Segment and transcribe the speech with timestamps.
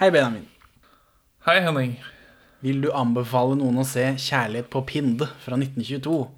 [0.00, 0.48] Hei, Benjamin.
[1.44, 2.04] Hei, Henning.
[2.60, 6.30] Vil du anbefale noen å se 'Kjærlighet på Pinde' fra 1922?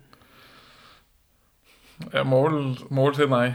[2.10, 2.56] Jeg må vel,
[2.90, 3.54] må vel si nei.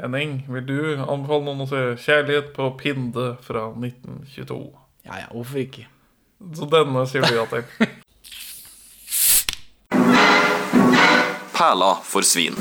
[0.00, 4.58] Henning, vil du anbefale noen å se 'Kjærlighet på Pinde' fra 1922?
[5.06, 5.86] Ja ja, hvorfor ikke?
[6.58, 7.62] Så denne sier du ja til.
[11.60, 12.58] Perla for svin.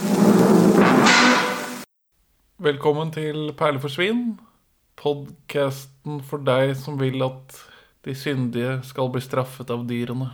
[2.61, 4.37] Velkommen til Perle for svin.
[5.01, 7.55] Podkasten for deg som vil at
[8.05, 10.27] de syndige skal bli straffet av dyrene.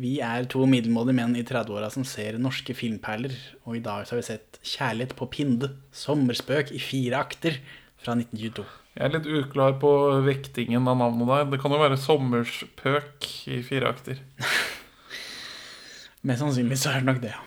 [0.00, 3.34] Vi er to middelmådige menn i 30-åra som ser norske filmperler,
[3.66, 7.58] og i dag så har vi sett 'Kjærlighet på Pinde', sommerspøk i fire akter
[7.98, 8.64] fra 1922.
[8.96, 9.90] Jeg er litt uklar på
[10.26, 11.44] vektingen av navnet der.
[11.50, 14.18] Det kan jo være sommerspøk i fire akter.
[16.26, 17.46] Mest sannsynlig så er det nok det, ja.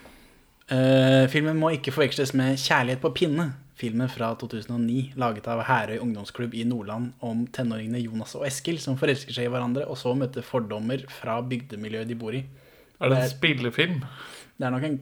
[0.74, 3.52] Uh, filmen må ikke forveksles med 'Kjærlighet på pinne',
[3.84, 8.96] filmen fra 2009, laget av Herøy ungdomsklubb i Nordland om tenåringene Jonas og Eskil som
[9.00, 12.44] forelsker seg i hverandre, og så møter fordommer fra bygdemiljøet de bor i.
[13.02, 14.00] Er det en Det- spillefilm?
[14.58, 15.00] Det er nok en,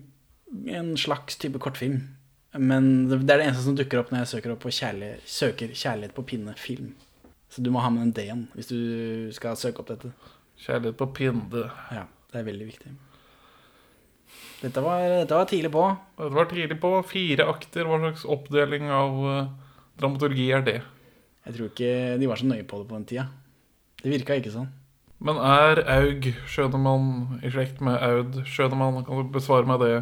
[0.68, 2.02] en slags type kortfilm.
[2.58, 5.68] Men det er det eneste som dukker opp når jeg søker, opp på kjærlighet, søker
[5.72, 6.92] 'Kjærlighet på pinne'-film.
[7.50, 10.12] Så du må ha med en D-en hvis du skal søke opp dette.
[10.60, 11.72] Kjærlighet på pinne.
[11.92, 12.04] Ja,
[12.34, 12.92] det er veldig viktig.
[14.62, 15.84] Dette var, dette var tidlig på.
[16.22, 16.94] Det var tidlig på.
[17.10, 17.88] Fire akter.
[17.90, 20.76] Hva slags oppdeling av uh, dramaturgi er det?
[21.48, 23.26] Jeg tror ikke de var så nøye på det på den tida.
[24.02, 24.70] Det virka ikke sånn.
[25.22, 29.04] Men er Aug Schønemann i slekt med Aud Schønemann?
[29.06, 29.94] Kan du besvare meg det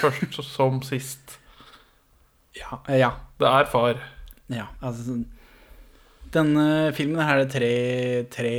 [0.00, 1.38] først som sist?
[2.54, 2.78] Ja.
[2.86, 3.10] eh, ja.
[3.38, 3.98] Det er far.
[4.46, 5.16] ja altså,
[6.34, 7.74] denne filmen her er det tre,
[8.30, 8.54] tre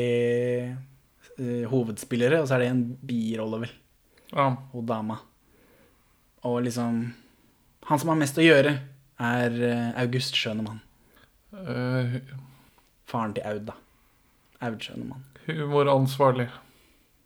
[1.39, 3.73] uh, hovedspillere, og så er det en birolle, vel.
[4.31, 4.49] Ja.
[4.75, 5.19] Og dama.
[6.45, 7.13] Og liksom
[7.89, 8.77] Han som har mest å gjøre,
[9.21, 10.79] er eh, August Schønemann.
[11.53, 12.17] Uh,
[13.05, 13.75] Faren til Aud, da.
[14.65, 15.21] Aud Schønemann.
[15.45, 16.47] humoransvarlig.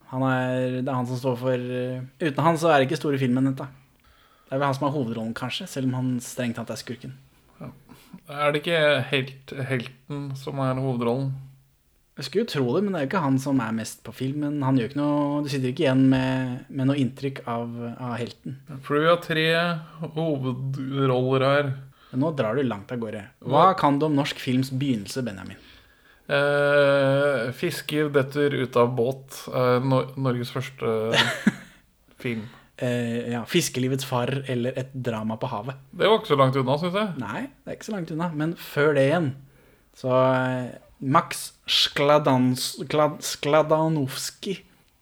[0.09, 2.99] Han er, det er han som står for eh, Uten han så er det ikke
[2.99, 3.69] store filmen, dette.
[4.49, 7.15] Det er vel han som har hovedrollen, kanskje, selv om han strengt tatt er skurken.
[8.29, 8.79] Er det ikke
[9.11, 11.31] helt, helten som er hovedrollen?
[12.19, 14.11] Jeg skulle jo tro det, men det er jo ikke han som er mest på
[14.11, 14.57] filmen.
[14.65, 18.57] Han gjør ikke noe, Du sitter ikke igjen med, med noe inntrykk av, av helten.
[18.83, 19.45] For vi har tre
[20.17, 21.71] hovedroller her.
[22.11, 23.21] Men nå drar du langt av gårde.
[23.47, 25.61] Hva kan du om norsk films begynnelse, Benjamin?
[26.29, 29.39] Eh, fisker detter ut av båt.
[29.49, 31.13] Eh, Nor Norges første
[32.23, 32.43] film.
[32.79, 35.79] Eh, ja, 'Fiskelivets far' eller 'Et drama på havet'.
[35.91, 37.15] Det var ikke så langt unna, syns jeg.
[37.19, 38.29] Nei, det er ikke så langt unna.
[38.35, 39.31] Men før det igjen,
[39.95, 43.69] så eh, Max Skladans, Sklad,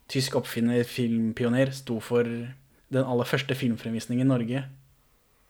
[0.08, 4.62] tysk oppfinner, filmpioner, sto for den aller første filmfremvisningen i Norge.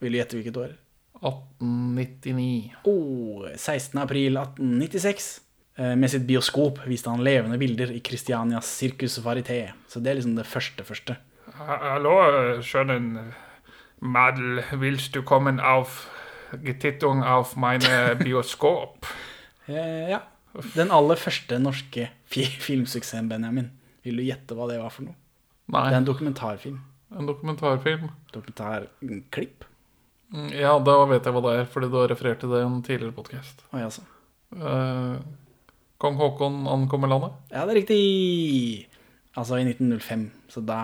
[0.02, 0.76] Vil du gjette hvilket år?
[1.22, 2.70] 1899.
[2.86, 3.98] Oh, 16.
[4.02, 5.40] april 1896.
[5.78, 9.72] Eh, Med sitt bioskop viste han levende bilder i Christianias Circus Varité.
[9.90, 11.18] Så det er liksom det første første.
[11.58, 12.14] Hallo,
[12.62, 13.32] skjønnen
[14.00, 16.04] Madel, willst du kommen auf
[16.64, 19.06] Getittung auf meine Bioskop?
[19.68, 20.20] Eh, ja.
[20.74, 23.70] Den aller første norske filmsuksessen, Benjamin.
[24.04, 25.14] Vil du gjette hva det var for noe?
[25.69, 26.78] Nei, Det er en dokumentarfilm.
[27.19, 28.08] en dokumentarfilm.
[28.32, 29.64] Dokumentarklipp.
[30.32, 32.66] Mm, Ja, da vet jeg hva det er, fordi du har referert til det i
[32.66, 33.62] en tidligere podkast.
[33.72, 34.02] Oi, altså.
[35.98, 37.32] Kong Haakon ankommer landet.
[37.50, 38.86] Ja, det er riktig!
[39.36, 40.30] Altså i 1905.
[40.48, 40.80] Så da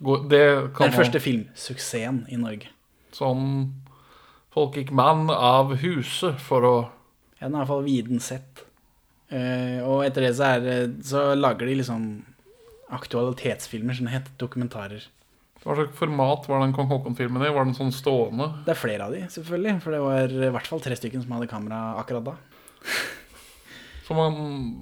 [0.00, 2.68] Gå- Det kan Den første filmsuksessen i Norge.
[3.12, 3.72] Sånn
[4.54, 6.88] Folk gikk mann av huset for å Ja,
[7.46, 8.64] den er iallfall viden sett.
[9.28, 12.08] Uh, og etter det så, er, så lager de liksom
[12.94, 14.34] aktualitetsfilmer som det heter.
[14.40, 15.04] Dokumentarer.
[15.64, 17.50] Hva slags format var den Kong Haakon-filmen i?
[17.52, 18.46] Var den sånn stående?
[18.64, 19.74] Det er flere av de, selvfølgelig.
[19.84, 22.36] For det var i hvert fall tre stykker som hadde kamera akkurat da.
[24.08, 24.38] Så man,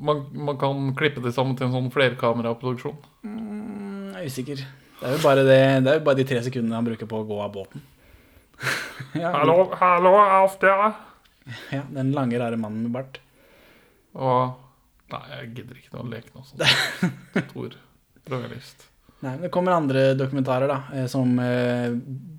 [0.06, 3.00] man, man kan klippe det sammen til en sånn flerkameraproduksjon?
[3.26, 4.60] Mm, Jeg er usikker.
[5.00, 7.18] Det er jo bare, det, det er jo bare de tre sekundene han bruker på
[7.24, 7.82] å gå av båten.
[9.18, 10.86] ja, Hallo, hallo, Alf der!
[11.76, 13.20] ja, Den lange, rare mannen med bart.
[14.16, 14.62] Og
[15.12, 16.62] Nei, jeg gidder ikke noe leke noe sånt.
[17.52, 17.74] Stor
[18.32, 18.88] rogalist.
[19.22, 21.92] Nei, men Det kommer andre dokumentarer, da, eh, som eh,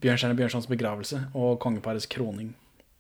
[0.03, 2.49] Bjørnstjerne Bjørnsons begravelse og kongeparets kroning.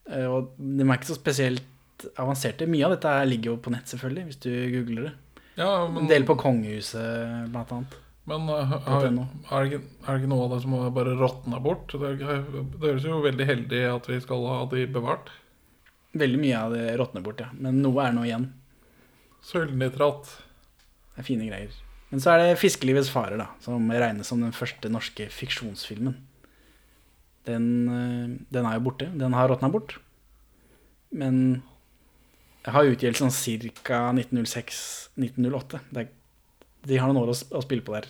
[0.07, 2.63] Eh, og De er ikke så spesielt avanserte.
[2.69, 5.13] Mye av dette ligger jo på nett, selvfølgelig, hvis du googler det.
[5.59, 7.95] Ja, En men, del på kongehuset, blant annet.
[8.29, 11.91] men uh, har, er, det er det ikke noe av det som bare råtna bort?
[11.91, 15.31] Det, er- det høres jo veldig heldig at vi skal ha de bevart.
[16.15, 17.49] Veldig mye av det råtner bort, ja.
[17.53, 18.53] Men noe er nå igjen.
[19.43, 20.23] Sølvnitrat.
[21.15, 21.73] Det er fine greier.
[22.09, 26.15] Men så er det 'Fiskelivets farer', da, som regnes som den første norske fiksjonsfilmen.
[27.45, 29.11] Den, eh, den er jo borte.
[29.17, 29.97] Den har råtna bort.
[31.11, 31.61] Men
[32.65, 34.11] jeg har utgjeldt sånn ca.
[34.13, 35.79] 1906-1908.
[35.95, 36.07] Er-
[36.85, 38.07] De har noen år å, å spille på der.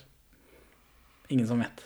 [1.30, 1.84] Ingen som vet.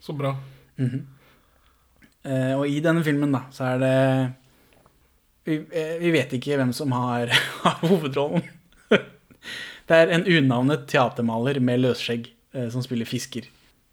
[0.00, 0.36] Så bra.
[0.78, 1.00] Eh,
[2.22, 3.96] og i denne filmen, da, så er det
[5.42, 7.32] Vi, eh, vi vet ikke hvem som har,
[7.64, 8.44] har hovedrollen.
[9.88, 13.48] det er en unavnet teatermaler med løsskjegg eh, som spiller fisker.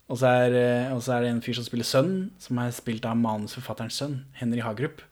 [0.09, 2.73] Og så, er, eh, og så er det en fyr som spiller sønn, som er
[2.73, 5.03] spilt av manusforfatterens sønn, Henry Hagerup.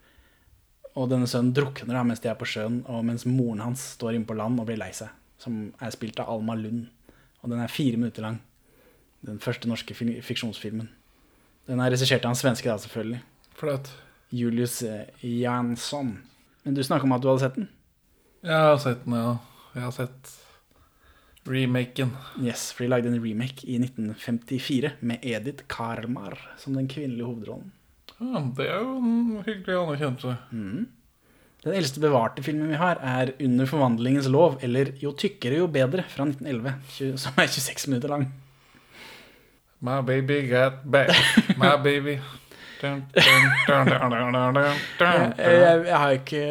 [0.97, 4.17] Og denne sønnen drukner da mens de er på sjøen, og mens moren hans står
[4.17, 5.11] inne på land og blir lei seg.
[5.41, 6.87] Som er spilt av Alma Lund.
[7.43, 8.39] Og den er fire minutter lang.
[9.25, 10.89] Den første norske fiksjonsfilmen.
[11.67, 13.21] Den er regissert av en svenske, da, selvfølgelig.
[13.59, 13.89] Flaut.
[14.31, 16.17] Julius eh, Jansson.
[16.63, 17.69] Men du snakka om at du hadde sett den?
[18.47, 19.33] Jeg har sett den, ja.
[19.75, 20.35] Jeg har sett
[21.47, 22.11] remaken.
[22.43, 27.71] Yes, for de lagde en remake i 1954 med Edith Karmar som den kvinnelige hovedrollen.
[28.17, 30.37] Ja, det er jo en hyggelig anerkjennelse.
[31.67, 36.05] Den eldste bevarte filmen vi har, er Under forvandlingens lov, eller Jo tykkere, jo bedre,
[36.09, 38.27] fra 1911, som er 26 minutter lang.
[39.81, 41.09] My baby got back.
[41.57, 42.17] My baby.
[42.81, 46.41] Dun, dun, dun, Jeg, jeg, jeg har ikke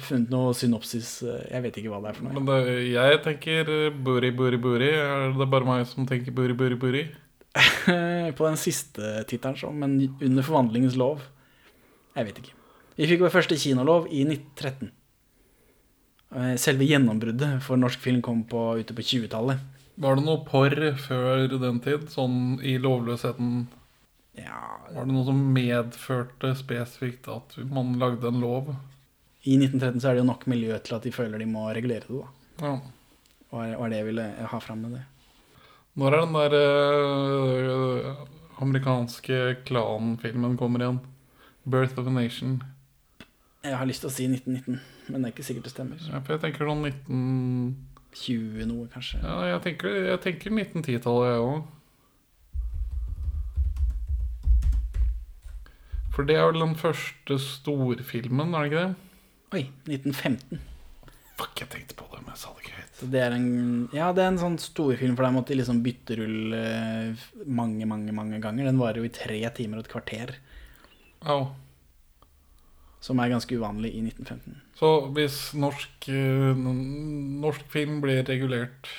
[0.00, 1.10] funnet noe synopsis.
[1.22, 2.32] eh, Jeg vet ikke hva det er for noe.
[2.38, 4.88] Men det, jeg tenker buri, buri, booty, booty.
[4.96, 7.02] Er det bare meg som tenker buri, buri, buri?
[8.38, 11.22] På den siste tittelen, så, men Under forvandlingens lov
[12.16, 12.52] Jeg vet ikke.
[12.96, 14.90] Vi fikk vår første kinolov i 1913.
[16.36, 19.60] Eh, Selve gjennombruddet for norsk film kom på, ute på 20-tallet.
[19.96, 22.08] Var det noe porr før den tid?
[22.12, 23.66] Sånn i lovløsheten
[24.36, 24.60] Ja,
[24.92, 28.74] Var det noe som medførte spesifikt at man lagde en lov?
[29.46, 32.04] I 1913 så er det jo nok miljø til at de føler de må regulere
[32.04, 32.20] det.
[32.60, 32.78] da Ja.
[33.54, 35.04] Var er det jeg ville ha fram med det.
[35.96, 38.16] Når er den der øh,
[38.60, 41.00] amerikanske klanfilmen kommer igjen?
[41.66, 42.60] 'Birth of a Nation'.
[43.64, 46.02] Jeg har lyst til å si 1919, men det er ikke sikkert det stemmer.
[46.06, 47.95] Ja, for jeg tenker sånn 19...
[48.16, 49.20] 20 noe, kanskje.
[49.22, 51.58] Ja, jeg tenker, jeg tenker 1910-tallet, jeg òg.
[56.16, 58.94] For det er vel den første storfilmen, er det ikke det?
[59.56, 60.64] Oi, 1915.
[61.36, 63.02] Fuck, jeg tenkte på det, men jeg sa det ikke høyt.
[63.12, 63.50] Det er en,
[63.92, 67.84] ja, det er en sånn storfilm, for der måtte de liksom bytte rull eh, mange,
[67.88, 68.70] mange mange ganger.
[68.70, 70.38] Den varer jo i tre timer og et kvarter,
[71.26, 71.48] Au.
[73.06, 74.56] Som er ganske uvanlig i 1915.
[74.78, 76.58] Så hvis norsk, eh,
[77.44, 78.90] norsk film blir regulert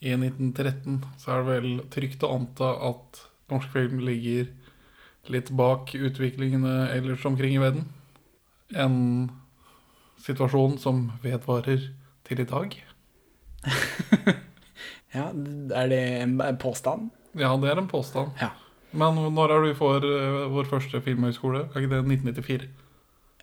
[0.00, 4.48] i 1913, så er det vel trygt å anta at norsk film ligger
[5.30, 7.90] litt bak utviklingene ellers omkring i verden.
[8.72, 8.96] En
[10.24, 11.90] situasjon som vedvarer
[12.24, 12.78] til i dag.
[15.10, 15.32] Ja,
[15.74, 17.08] er det en påstand?
[17.34, 18.30] Ja, det er en påstand.
[18.38, 18.52] Ja.
[18.94, 21.64] Men når er du for eh, vår første filmhøyskole?
[21.66, 22.68] Er ikke det 1994?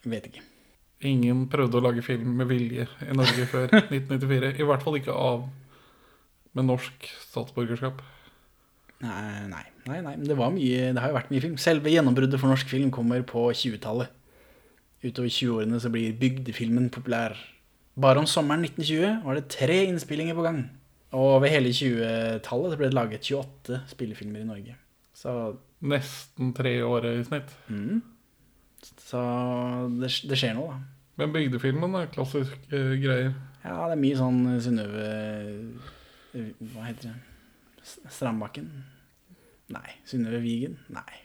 [0.07, 0.44] Vet ikke.
[1.07, 4.54] Ingen prøvde å lage film med vilje i Norge før 1994.
[4.57, 5.44] I hvert fall ikke av
[6.57, 8.00] med norsk statsborgerskap.
[9.04, 11.57] Nei, nei, nei, nei, men det var mye Det har jo vært mye film.
[11.62, 14.09] Selve gjennombruddet for norsk film kommer på 20-tallet.
[15.06, 17.36] Utover 20-årene så blir bygdefilmen populær.
[17.98, 20.63] Bare om sommeren 1920 var det tre innspillinger på gang.
[21.13, 24.74] Og over hele 20-tallet så ble det laget 28 spillefilmer i Norge.
[25.18, 25.31] Så,
[25.86, 27.54] Nesten tre år i snitt.
[27.69, 28.01] mm.
[29.07, 29.21] Så
[30.01, 30.80] det, det skjer noe, da.
[31.18, 33.31] Men bygdefilmen er klassiske greier.
[33.64, 35.06] Ja, det er mye sånn Synnøve
[36.35, 37.16] Hva heter det?
[37.87, 38.68] Strandbakken?
[39.73, 39.95] Nei.
[40.07, 40.76] Synnøve Vigen?
[40.94, 41.21] Nei.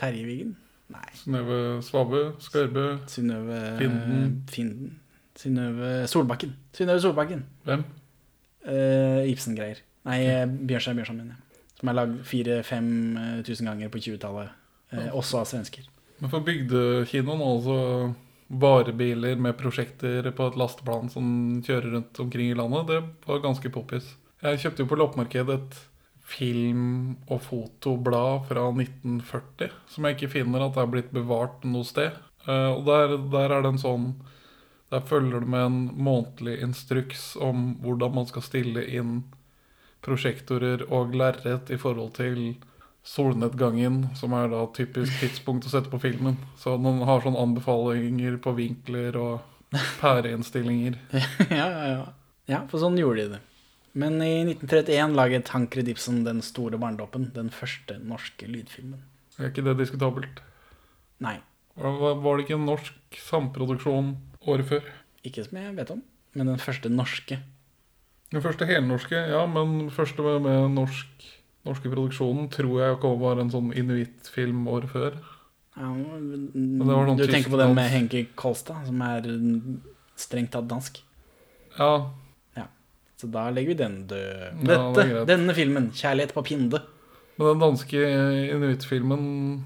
[0.00, 0.52] Terje Vigen?
[0.92, 1.08] Nei.
[1.16, 4.26] Synnøve Svabø, Skarbø, Synnøve Finden.
[4.52, 4.98] Finden.
[5.36, 6.54] Synnøve Solbakken.
[6.76, 7.46] Synnøve Solbakken.
[7.64, 7.84] hvem?
[8.62, 9.80] Uh, Ibsen-greier.
[10.06, 11.62] Nei, eh, Bjørnstjerne Bjørnson, mener jeg.
[11.78, 14.48] Som er lagd 4000-5000 ganger på 20-tallet.
[14.92, 15.86] Eh, også av svensker.
[16.22, 17.76] Men for bygdekinoen altså
[18.62, 21.24] varebiler med prosjekter på et lasteplan som
[21.66, 24.12] kjører rundt omkring i landet, det var ganske poppis.
[24.42, 25.80] Jeg kjøpte jo på loppemarkedet et
[26.22, 32.14] film- og fotoblad fra 1940 som jeg ikke finner at er blitt bevart noe sted.
[32.46, 34.06] Eh, og der, der er det en sånn
[34.92, 39.22] Der følger det med en månedlig instruks om hvordan man skal stille inn
[40.04, 42.58] prosjektorer og lerret i forhold til
[43.02, 46.36] solnedgangen, som er da typisk tidspunkt å sette på filmen.
[46.60, 50.98] Så den har sånne anbefalinger på vinkler og pæreinnstillinger.
[51.50, 52.04] ja, ja, ja.
[52.50, 53.42] Ja, for sånn gjorde de det.
[53.98, 59.02] Men i 1931 laget Tankred Ibsen Den store barnedåpen, den første norske lydfilmen.
[59.38, 60.40] Er ikke det diskutabelt?
[61.22, 61.38] Nei,
[61.78, 64.16] Var var det ikke en norsk samproduksjon
[64.48, 64.90] året før?
[65.22, 66.00] ikke som jeg vet om,
[66.34, 67.38] men den første norske.
[68.32, 71.26] Den første helnorske, ja, men første med, med norsk,
[71.66, 75.16] norske produksjonen tror jeg kom var en sånn inuittfilm året før.
[75.76, 77.88] Ja, du tenker på den med.
[77.92, 79.24] Henki Kolstad, som er
[80.20, 81.00] strengt tatt dansk.
[81.78, 82.12] Ja,
[83.16, 84.64] Så da legger vi den død.
[84.66, 86.80] Dette, ja, denne filmen, 'Kjærlighet på pinde'.
[87.38, 88.00] men den danske
[88.50, 89.64] inuittfilmen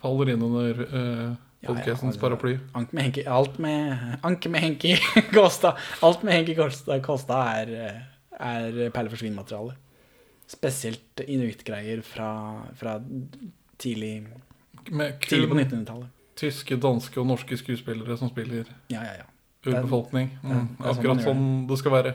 [0.00, 2.58] faller inn under Ja, ja, podcastens altså, paraply.
[2.92, 4.96] Med Henke, alt med, Anke med Henki
[5.36, 5.76] Kolstad.
[6.02, 8.00] Alt med Henki Kolstad, Kolstad er, eh,
[8.40, 9.76] er perle for svin-materiale.
[10.50, 12.28] Spesielt inuittgreier fra,
[12.76, 12.98] fra
[13.80, 14.26] tidlig,
[14.84, 16.10] tidlig på 1900-tallet.
[16.36, 19.26] tyske, danske og norske skuespillere som spiller Ja, ja, ja.
[19.70, 20.30] urbefolkning.
[20.42, 22.14] Mm, det er sånn akkurat sånn sånn det skal være.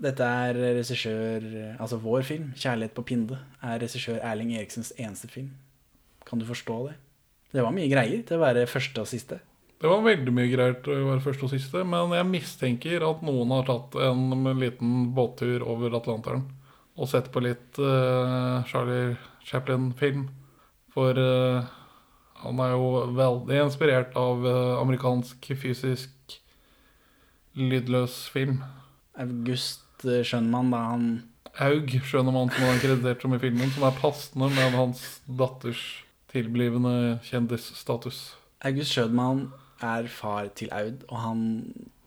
[0.00, 5.50] Dette er regissør Altså vår film, 'Kjærlighet på pinde', er regissør Erling Eriksens eneste film.
[6.24, 6.94] Kan du forstå det?
[7.52, 9.40] Det var mye greier til å være første og siste.
[9.80, 13.22] Det var veldig mye greier til å være første og siste, men jeg mistenker at
[13.22, 16.44] noen har tatt en liten båttur over Atlanteren
[17.00, 19.16] og sett på litt uh, Charlie
[19.48, 20.26] Chaplin-film.
[20.92, 21.64] For uh,
[22.42, 26.36] han er jo veldig inspirert av uh, amerikansk fysisk
[27.56, 28.60] lydløs film.
[29.20, 31.08] August Schønmann, da han
[31.58, 35.80] Haug skjønner som han er kreditert som i filmen, som er passende med hans datters
[36.30, 38.20] tilblivende kjendisstatus.
[38.64, 39.48] August Schønmann
[39.82, 41.42] er far til Aud, og han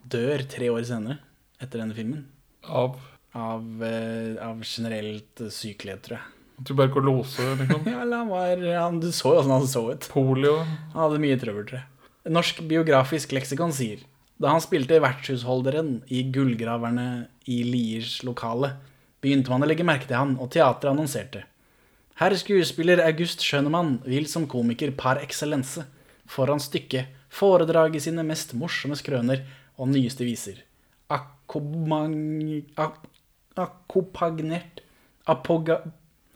[0.10, 1.20] dør tre år senere
[1.60, 2.24] etter denne filmen.
[2.64, 2.96] Av
[3.34, 6.66] Av, eh, av generelt eh, sykelighet, tror jeg.
[6.70, 7.88] tuberkulose, liksom.
[7.90, 10.06] Ja, han var han, Du så jo åssen han så ut.
[10.14, 10.60] Polio.
[10.94, 12.10] Han hadde mye trøbbel, tror jeg.
[12.32, 14.04] Norsk biografisk leksikon sier
[14.44, 18.74] da han spilte vertshusholderen i Gullgraverne i Liers lokale,
[19.24, 21.44] begynte man å legge merke til han, og teatret annonserte.
[22.20, 25.86] Herr skuespiller August Schønemann vil som komiker par excellence
[26.28, 29.46] foran stykket foredrage sine mest morsomme skrøner
[29.78, 30.60] og nyeste viser.
[31.14, 32.18] Akkomang...
[32.76, 33.08] ak-
[33.60, 34.82] Akkompagnert
[35.30, 35.82] Apoga,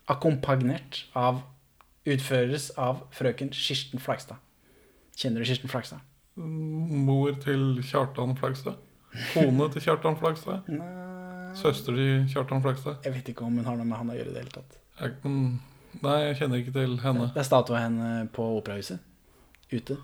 [0.07, 1.41] Akkompagnert av
[2.07, 4.39] Utføres av frøken Kirsten Flagstad.
[5.17, 6.05] Kjenner du Kirsten Flagstad?
[6.38, 8.77] Mor til Kjartan Flagstad.
[9.33, 10.69] Kone til Kjartan Flagstad.
[11.62, 13.01] Søster til Kjartan Flagstad.
[13.03, 14.77] Jeg vet ikke om hun har noe med han å gjøre i det hele tatt.
[15.01, 17.31] Jeg, nei, jeg kjenner ikke til henne.
[17.33, 19.03] Det er statue av henne på Operahuset.
[19.74, 19.97] Ute.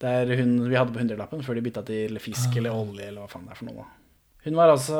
[0.00, 3.26] Det er hun vi hadde på hundrelappen før de bytta til fisk eller olje eller
[3.26, 3.84] hva faen det er for noe.
[4.40, 4.96] Hun var altså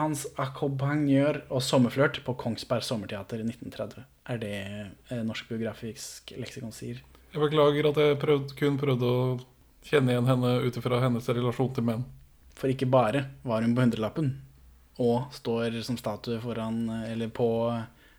[0.00, 4.04] hans akkompagnør og sommerflørt på Kongsberg Sommerteater i 1930.
[4.32, 4.54] Er det
[5.12, 7.02] eh, Norsk Biografisk leksikon sier.
[7.34, 9.24] Jeg beklager at jeg prøvd, kun prøvde å
[9.84, 12.06] kjenne igjen henne ut ifra hennes relasjon til menn.
[12.56, 14.30] For ikke bare var hun på hundrelappen
[14.98, 17.46] og står som statue foran, eller på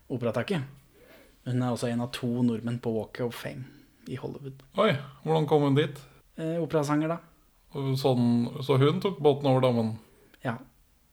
[0.08, 0.62] operataket.
[1.44, 3.66] Hun er også en av to nordmenn på Walk of Fame
[4.08, 4.62] i Hollywood.
[4.80, 4.94] Oi,
[5.26, 5.98] hvordan kom hun dit?
[6.40, 7.18] Eh, operasanger, da.
[7.98, 9.92] Sånn, så hun tok båten over dammen?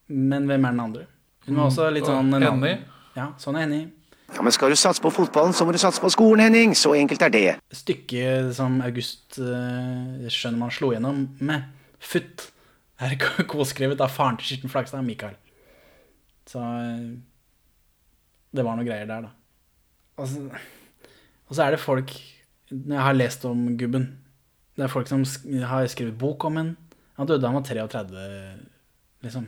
[0.07, 1.05] Men hvem er den andre?
[1.47, 2.73] Hun var også litt Mm, sånn Henny?
[3.15, 3.87] Ja, sånn er Henny.
[4.35, 6.75] Ja, men skal du satse på fotballen, så må du satse på skolen, Henning.
[6.75, 7.45] Så enkelt er det.
[7.71, 11.63] Stykket som August uh, man slo gjennom med,
[11.99, 12.51] Futt,
[12.99, 13.15] er
[13.47, 15.33] koskrevet av faren til Kirsten Flagstad, Mikael.
[16.47, 17.17] Så eh,
[18.55, 19.31] det var noe greier der, da.
[20.17, 20.43] Og så,
[21.47, 22.13] og så er det folk
[22.71, 24.07] Jeg har lest om gubben.
[24.77, 25.23] Det er folk som
[25.69, 26.71] har skrevet bok om ham.
[27.17, 28.25] Han døde da han var 33,
[29.25, 29.47] liksom.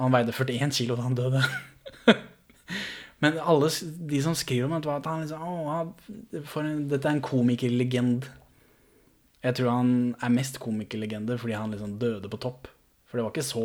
[0.00, 1.42] Han veide 41 kilo da han døde.
[3.22, 3.68] Men alle
[4.10, 8.28] de som skriver om det, var at han liksom Å, en, dette er en komikerlegend.
[9.42, 12.70] Jeg tror han er mest komikerlegende fordi han liksom døde på topp.
[13.06, 13.64] For det var ikke så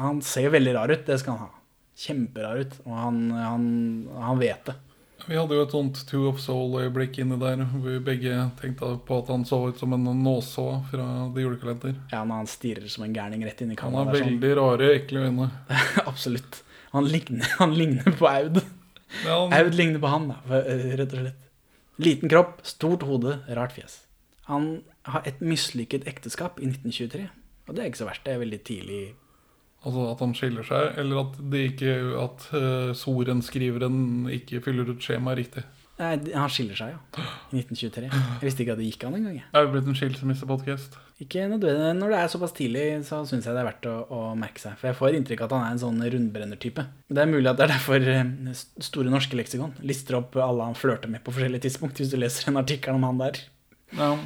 [0.00, 1.62] Han ser veldig rar ut, det skal han ha.
[1.94, 2.76] Kjemperar ut.
[2.84, 3.66] Og han, han,
[4.18, 4.76] han vet det.
[5.26, 9.18] Vi hadde jo et sånt Two of Soul-øyeblikk inni der, hvor vi begge tenkte på
[9.22, 11.94] at han så ut som en nåså fra The Julekalender.
[12.12, 14.90] Ja, når han stirrer som en gærning rett inn i Han har sånn- veldig rare,
[14.98, 15.50] ekle øyne.
[16.10, 16.60] Absolutt.
[16.92, 18.60] Han ligner, han ligner på Aud.
[19.24, 21.40] Ja, han, Aud ligner på han, da, eh, rett og slett.
[22.04, 24.00] Liten kropp, stort hode, rart fjes.
[24.50, 27.28] Han har et mislykket ekteskap i 1923.
[27.68, 28.24] Og det er ikke så verst.
[28.26, 29.02] Det er veldig tidlig
[29.84, 35.02] altså at han skiller seg, eller at, det ikke, at uh, sorenskriveren ikke fyller ut
[35.04, 35.64] skjemaet riktig.
[35.94, 37.24] Nei, han skiller seg, ja.
[37.54, 38.08] I 1923.
[38.10, 39.36] Jeg visste ikke at det gikk an engang.
[39.54, 40.96] Er Det blitt en skilsmissepodkast.
[41.22, 41.92] Ikke nødvendig.
[42.00, 44.74] Når det er såpass tidlig, så syns jeg det er verdt å, å merke seg.
[44.80, 46.84] For jeg får inntrykk av at han er en sånn rundbrenner-type.
[47.14, 48.32] Det er mulig at det er derfor eh,
[48.82, 52.50] Store norske leksikon lister opp alle han flørter med på forskjellige tidspunkt, hvis du leser
[52.50, 53.38] en artikkel om han der.
[53.94, 54.16] Ja,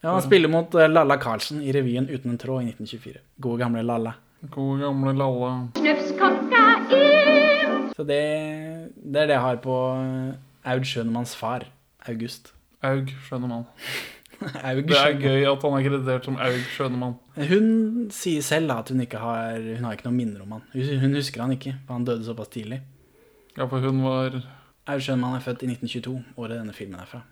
[0.00, 3.20] Ja, Han spiller mot eh, Lalla Carlsen i revyen Uten en tråd i 1924.
[3.44, 4.14] Gode, gamle Lalla.
[4.46, 5.68] Gode gamle Lalla.
[5.76, 7.88] Snufs kokain.
[7.96, 8.20] Så det,
[9.02, 11.66] det er det jeg har på eh, Aud Schønemanns far,
[12.06, 12.52] August.
[12.86, 13.66] Aug Schønemann.
[14.68, 17.16] Aug Det er gøy at han er kreditert som Aug Schønemann.
[17.50, 17.66] Hun
[18.14, 20.62] sier selv da at hun ikke har Hun har ikke noe minner om han.
[20.76, 22.80] Hun, hun husker han ikke, for han døde såpass tidlig.
[23.56, 27.24] Ja, for hun var Aud Schønemann er født i 1922, året denne filmen er fra.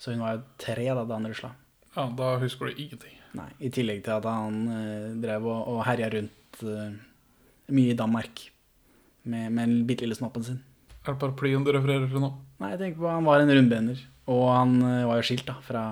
[0.00, 1.54] Så hun var jo tre da, da han rusla.
[1.94, 3.14] Ja, da husker du ingenting.
[3.38, 6.90] Nei, I tillegg til at han eh, drev og, og herja rundt eh,
[7.70, 8.42] mye i Danmark
[9.24, 10.60] med, med bitte lille snoppen sin.
[11.04, 12.32] Er det paraplyen du refererer til nå?
[12.60, 15.56] Nei, jeg tenker på Han var en rundbener, og han eh, var jo skilt da,
[15.64, 15.84] fra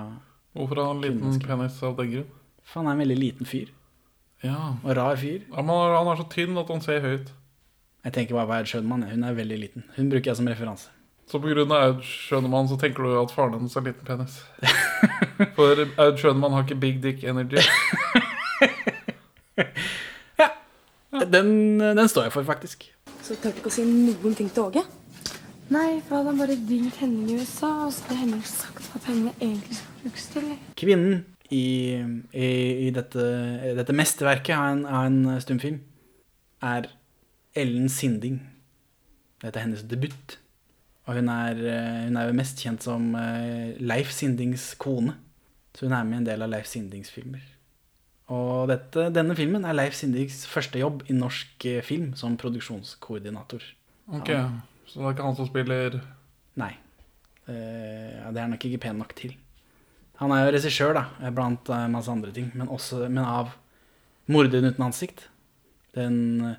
[0.57, 1.47] Hvorfor har han liten Kvinneske.
[1.49, 2.29] penis av den grunn?
[2.65, 3.71] For han er en veldig liten fyr,
[4.43, 4.75] Ja.
[4.83, 5.41] og rar fyr.
[5.49, 7.31] ja men han er så tynn at han ser høyt.
[8.05, 9.83] Jeg tenker bare på Aud Schønemann, hun er veldig liten.
[9.97, 10.87] Hun bruker jeg som referanse.
[11.29, 14.39] Så av Aud Schønemann så tenker du at faren hennes har liten penis.
[15.57, 17.59] For Aud Schønemann har ikke big dick energy.
[21.29, 22.87] Den, den står jeg for, faktisk.
[23.25, 24.83] Så tør du ikke å si noen ting til Åge?
[25.69, 29.01] Nei, for hadde han bare ringt Henning i USA, og så hadde Henning sagt hva
[29.05, 30.47] pengene egentlig skal brukes til.
[30.81, 31.19] Kvinnen
[31.53, 31.65] i,
[32.33, 32.49] i,
[32.87, 33.25] i dette,
[33.77, 35.77] dette mesterverket av en, av en stumfilm
[36.65, 36.89] er
[37.57, 38.41] Ellen Sinding.
[39.43, 40.39] Dette er hennes debut.
[41.09, 45.15] Og hun er, eh, hun er jo mest kjent som eh, Leif Sindings kone.
[45.73, 47.45] Så hun er med i en del av Leif Sindings filmer.
[48.29, 53.63] Og dette, denne filmen er Leif Sindigs første jobb i norsk eh, film som produksjonskoordinator.
[54.19, 54.29] Ok,
[54.89, 55.99] Så det er ikke han som spiller
[56.59, 56.73] Nei.
[57.49, 59.33] Eh, det er han nok ikke pen nok til.
[60.19, 63.55] Han er jo regissør, da, blant eh, masse andre ting, men, også, men av
[64.29, 65.27] 'Morderen uten ansikt'.
[65.97, 66.57] Den eh,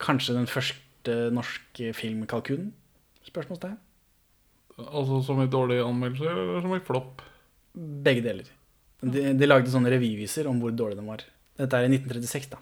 [0.00, 2.70] Kanskje den første norske filmkalkunen?
[3.22, 3.76] Spørsmålstegn.
[4.80, 7.20] Altså som i dårlige anmeldelser, eller som i flopp?
[7.76, 8.48] Begge deler.
[9.00, 11.22] De, de lagde sånne revyviser om hvor dårlig den var.
[11.60, 12.58] Dette er i 1936, da.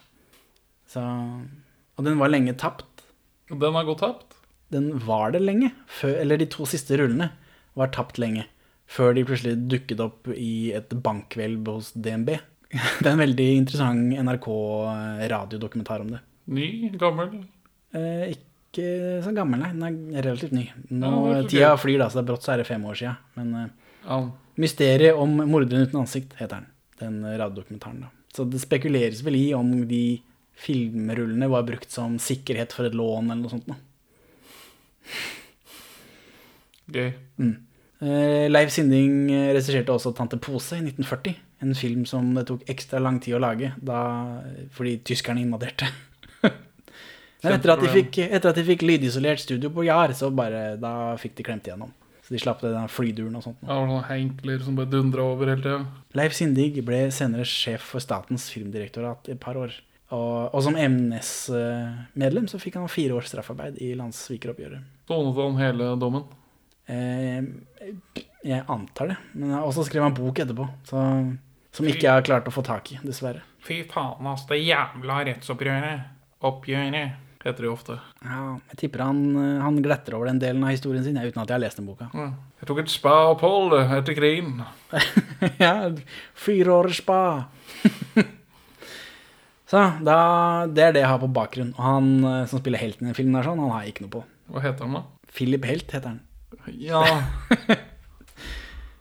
[0.89, 1.03] Så,
[1.99, 3.05] og den var lenge tapt.
[3.51, 4.37] Den har gått tapt.
[4.73, 5.73] Den var det lenge.
[5.89, 7.31] Før, eller de to siste rullene
[7.79, 8.45] var tapt lenge.
[8.89, 12.35] Før de plutselig dukket opp i et bankhvelv hos DNB.
[13.01, 16.21] Det er en veldig interessant NRK-radiodokumentar om det.
[16.53, 16.67] Ny,
[17.01, 17.31] gammel.
[17.97, 18.89] Eh, ikke
[19.25, 19.71] så gammel, nei.
[19.77, 20.67] Den er relativt ny.
[20.93, 23.15] Nå, Ja, tida flyr, da, så det er brått så er det fem år sia.
[23.39, 23.71] Men eh,
[24.05, 24.21] Ja,
[24.59, 26.67] 'Mysteriet om morderen uten ansikt' heter den.
[26.99, 28.09] Den radiodokumentaren, da.
[28.35, 30.21] Så det spekuleres vel i om de
[30.59, 33.69] filmrullene var brukt som sikkerhet for et lån eller noe sånt.
[33.71, 33.79] Da.
[36.93, 37.13] gøy.
[37.39, 37.57] Mm.
[38.53, 41.35] Leif Sinding eh, regisserte også 'Tante Pose' i 1940.
[41.63, 44.01] En film som det tok ekstra lang tid å lage da,
[44.71, 45.89] fordi tyskerne invaderte.
[47.43, 50.77] Men etter at, de fikk, etter at de fikk lydisolert studio på Jar, så bare,
[50.79, 51.91] da fikk de klemt igjennom.
[52.29, 53.61] Så de slapp det den flyduren og sånt.
[53.63, 55.79] Ja, det var sånne henkler som bare dundra over hele tida.
[56.19, 59.73] Leif Sindig ble senere sjef for Statens filmdirektorat i et par år.
[60.13, 64.85] Og, og som MNS-medlem så fikk han fire års straffarbeid i landssvikeroppgjøret.
[65.09, 66.27] Sonet han hele dommen.
[66.85, 67.49] Eh,
[68.45, 69.17] jeg antar det.
[69.33, 71.07] Men jeg også skrev han bok etterpå, så,
[71.73, 73.41] som ikke jeg har klart å få tak i, dessverre.
[73.65, 74.45] Fy faen, ass.
[74.53, 76.13] Det jævla rettsoppgjøret.
[76.45, 77.25] Oppgjøret.
[77.45, 77.97] Heter det jo ofte.
[78.27, 81.47] Ja, jeg tipper han, eh, han gletter over den delen av historien sin, uten at
[81.47, 82.09] jeg har lest den boka.
[82.11, 82.33] Ja.
[82.59, 84.57] Jeg tok et spa-opphold etter krigen.
[85.65, 85.75] ja,
[86.35, 87.21] fire år spa.
[89.71, 90.17] så da,
[90.67, 91.71] det er det jeg har på bakgrunn.
[91.77, 94.09] Og han eh, som spiller helten i den filmen, der, sånn, han har jeg ikke
[94.09, 94.25] noe på.
[94.51, 95.31] Hva heter han, da?
[95.39, 96.25] Philip Helt heter han.
[96.75, 97.05] Ja,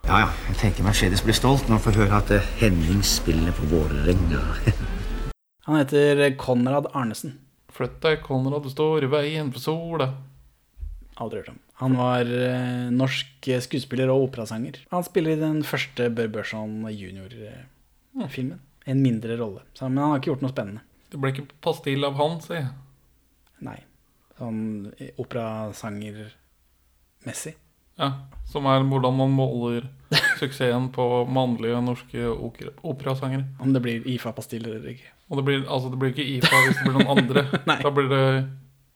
[0.08, 0.28] Ja, ja.
[0.48, 4.40] Jeg tenker Mercedes blir stolt når han får høre at eh, Henning spiller på Vålerenga.
[5.68, 7.34] Han heter Konrad Arnesen.
[7.78, 10.08] Flytt deg, Konrad, du står i veien for sola.
[11.22, 11.60] Aldri hørt om.
[11.78, 14.80] Han var eh, norsk skuespiller og operasanger.
[14.90, 18.60] Han spiller i den første Bør Børson junior-filmen.
[18.88, 19.62] En mindre rolle.
[19.78, 20.82] Så, men han har ikke gjort noe spennende.
[21.12, 22.60] Det ble ikke pastill av han, si.
[23.68, 23.80] Nei.
[24.40, 24.62] Sånn
[24.98, 27.54] eh, operasangermessig.
[27.98, 28.12] Ja,
[28.48, 29.88] som er hvordan man måler
[30.40, 32.28] suksessen på mannlige norske
[32.84, 33.46] operasangere.
[33.60, 35.12] Om det blir IFA-pastiller eller ikke.
[35.28, 37.44] Og det blir, altså, det blir ikke IFA hvis det blir noen andre.
[37.84, 38.28] Da blir det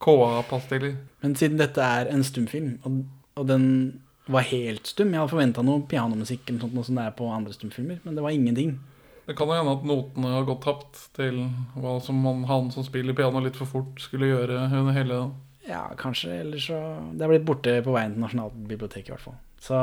[0.01, 0.95] KA-pastiller.
[1.21, 3.03] Men siden dette er en stumfilm, og,
[3.37, 3.67] og den
[4.31, 7.27] var helt stum Jeg hadde forventa noe pianomusikk eller sånt, noe som det er på
[7.33, 8.77] andre stumfilmer, men det var ingenting.
[9.27, 11.43] Det kan jo hende at notene har gått tapt til
[11.77, 15.19] hva som han, han som spiller piano litt for fort, skulle gjøre under hele
[15.67, 16.39] Ja, kanskje.
[16.41, 16.77] Eller så
[17.13, 19.39] Det er blitt borte på veien til Nasjonalbiblioteket, i hvert fall.
[19.61, 19.77] Så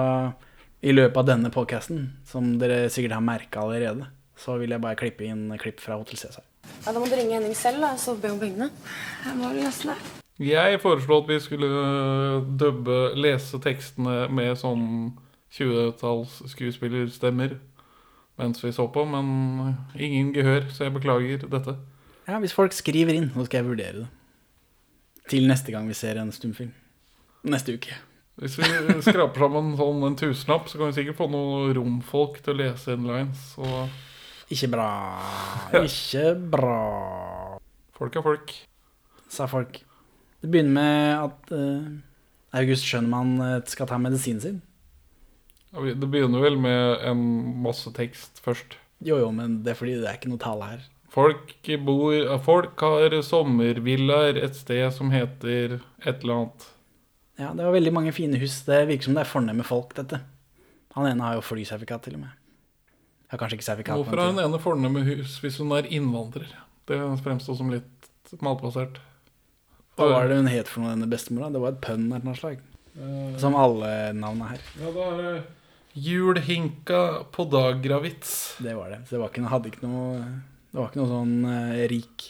[0.82, 4.06] i løpet av denne podkasten, som dere sikkert har merka allerede,
[4.38, 6.44] så vil jeg bare klippe inn klipp fra Hotell Cæsar.
[6.84, 8.70] Ja, Da må du ringe Henning selv da, så be om pengene.
[9.24, 9.98] Jeg må vel nesten det.
[10.38, 11.68] Jeg foreslo at vi skulle
[12.60, 14.84] dubbe, lese tekstene med sånn
[15.50, 17.56] 20-talls skuespillerstemmer
[18.38, 21.74] mens vi så på, men ingen gehør, så jeg beklager dette.
[22.28, 24.08] Ja, hvis folk skriver inn, så skal jeg vurdere det.
[25.28, 26.72] Til neste gang vi ser en stumfilm.
[27.48, 27.96] Neste uke.
[28.38, 28.66] Hvis vi
[29.02, 32.94] skraper sammen sånn en tusenlapp, så kan vi sikkert få noen romfolk til å lese
[32.94, 33.50] inlines.
[33.58, 34.88] Og Ikke bra.
[35.82, 36.78] Ikke bra,
[37.98, 38.54] folk er folk.
[39.28, 39.82] sa folk.
[40.38, 41.88] Det begynner med at uh,
[42.56, 44.60] August Schønmann eh, skal ta medisinen sin.
[45.74, 47.24] Det begynner vel med en
[47.60, 48.78] masse tekst først.
[49.04, 50.86] Jo, jo, men det er fordi det er ikke noe tale her.
[51.08, 51.54] Folk,
[51.86, 56.66] bor, folk har sommervillaer et sted som heter et eller annet.
[57.38, 58.60] Ja, det var veldig mange fine hus.
[58.66, 60.20] Det virker som det er fornemme folk, dette.
[60.96, 62.34] Han ene har jo flysertifikat, til og med.
[63.28, 64.00] Jeg har kanskje ikke sertifikat.
[64.00, 66.50] Hvorfor har hun ene fornemme hus hvis hun er innvandrer?
[66.88, 68.98] Det fremstår som litt malplassert.
[69.98, 71.50] Hva var det hun het for noe, denne bestemora?
[71.52, 72.60] Det var et pønn av noe slag.
[72.98, 74.64] Eh, Som alle navnene her.
[74.80, 75.32] Ja, da er det
[75.98, 78.56] Julhinka Podagravits.
[78.62, 79.00] Det var det.
[79.08, 80.20] Så det var ikke, hadde ikke noe
[80.68, 82.26] Det var ikke noe sånn eh, rik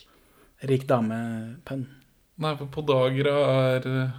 [0.66, 1.84] Rik dame-pønn.
[2.42, 3.34] Nei, for Podagra
[3.74, 4.16] er eh,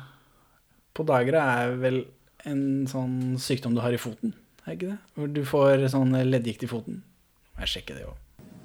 [0.95, 1.99] Podagra er vel
[2.47, 4.31] en sånn sykdom du har i foten,
[4.63, 4.97] er ikke det?
[5.15, 7.01] Hvor du får sånn leddgikt i foten.
[7.59, 8.13] Jeg sjekker det jo.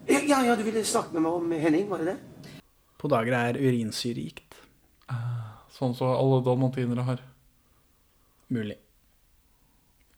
[0.07, 2.61] Ja, ja, du ville snakke med meg om Henning, var det det?
[3.01, 4.61] Podagra er urinsyregikt.
[5.75, 7.23] sånn som alle dalmatinere har.
[8.55, 8.77] Mulig.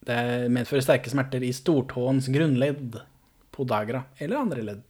[0.07, 0.19] Det
[0.53, 3.01] medfører sterke smerter i stortåens grunnledd,
[3.51, 4.85] podagra, eller andre ledd.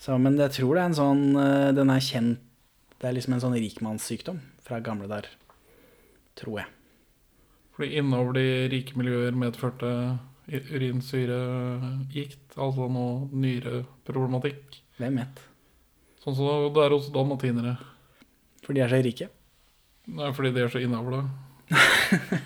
[0.00, 2.40] Så, men jeg tror det er en sånn eh, Den er kjent
[2.98, 5.28] Det er liksom en sånn rikmannssykdom fra gamle der.
[6.40, 6.68] Tror jeg.
[7.76, 9.90] Fordi innover de rike miljøer medførte
[10.48, 14.78] urinsyregikt, altså noe nyreproblematikk.
[15.00, 15.36] Hvem vet?
[16.24, 17.74] Sånn som det er hos dalmatinere.
[18.64, 19.26] For de er så rike.
[20.14, 21.20] Nei, fordi de er så innavla.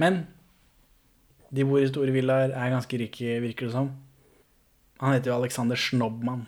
[0.00, 0.12] Men
[1.52, 3.88] de bor i store villaer, er ganske rike, virker det som.
[5.02, 6.46] Han heter jo Alexander Snobmann.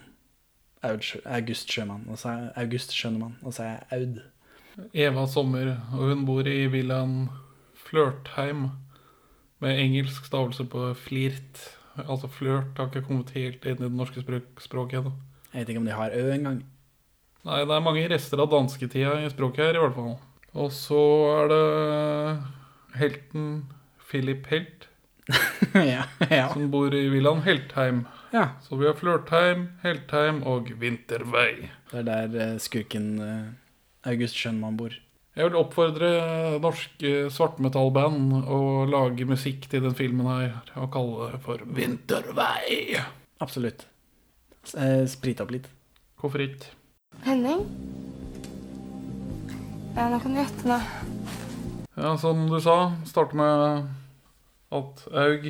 [0.84, 2.04] August Sjømann.
[2.12, 3.38] Og så er August Skjønnemann.
[3.42, 4.20] Og så er jeg Aud.
[4.92, 7.28] Eva Sommer, og hun bor i villaen
[7.84, 8.68] Flørtheim,
[9.62, 11.62] med engelsk stavelse på flirt.
[11.96, 15.14] Altså flørt har ikke kommet helt inn i det norske språk, språket ennå.
[15.52, 16.64] Jeg vet ikke om de har Ø engang.
[17.44, 20.16] Nei, det er mange rester av dansketida i språket her, i hvert fall.
[20.58, 21.04] Og så
[21.36, 21.62] er det
[22.98, 23.46] helten
[24.10, 24.88] Philip Helt,
[25.74, 26.48] ja, ja.
[26.52, 28.04] som bor i villaen Heltheim.
[28.34, 28.48] Ja.
[28.66, 31.70] Så vi har Flørtheim, Heltheim og Vintervei.
[31.92, 34.92] Det er der eh, skurken eh, August Schønmann bor.
[35.34, 36.10] Jeg vil oppfordre
[36.62, 43.00] norske svartmetallband å lage musikk til den filmen her, og kalle det for Vintervei.
[43.42, 43.86] Absolutt.
[44.64, 45.66] S- eh, Sprit opp litt.
[46.22, 46.70] Hvorfor ikke?
[47.26, 47.64] Henning?
[49.94, 50.78] Ja, nå kan du gjette, da.
[51.94, 53.90] Ja, som du sa, starte med
[54.74, 55.44] at Aug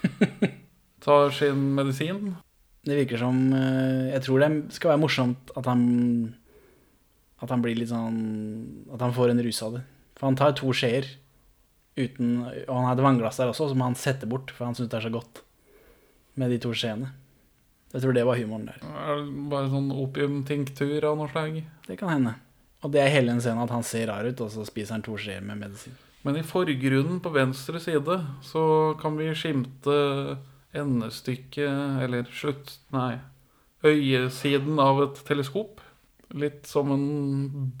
[1.04, 2.34] tar sin medisin.
[2.86, 5.82] Det virker som eh, Jeg tror det skal være morsomt at han
[7.44, 9.82] At han blir litt sånn At han får en rus av det.
[10.16, 11.08] For han tar to skjeer
[12.00, 14.88] uten Og han har et vannglass der også, som han setter bort, for han syns
[14.88, 15.42] det er så godt
[16.40, 17.10] med de to skjeene.
[17.90, 18.78] Jeg tror det var humoren der.
[18.86, 21.58] Er det bare sånn opiumtinktur av noe slag.
[21.88, 22.36] Det kan hende.
[22.86, 25.04] Og det er hele den scenen at han ser rar ut, og så spiser han
[25.04, 25.98] to skjeer med medisin.
[26.24, 28.62] Men i forgrunnen på venstre side så
[29.00, 29.96] kan vi skimte
[30.76, 33.18] endestykket, eller slutt, nei,
[33.86, 35.80] øyesiden av et teleskop.
[36.38, 37.06] Litt som en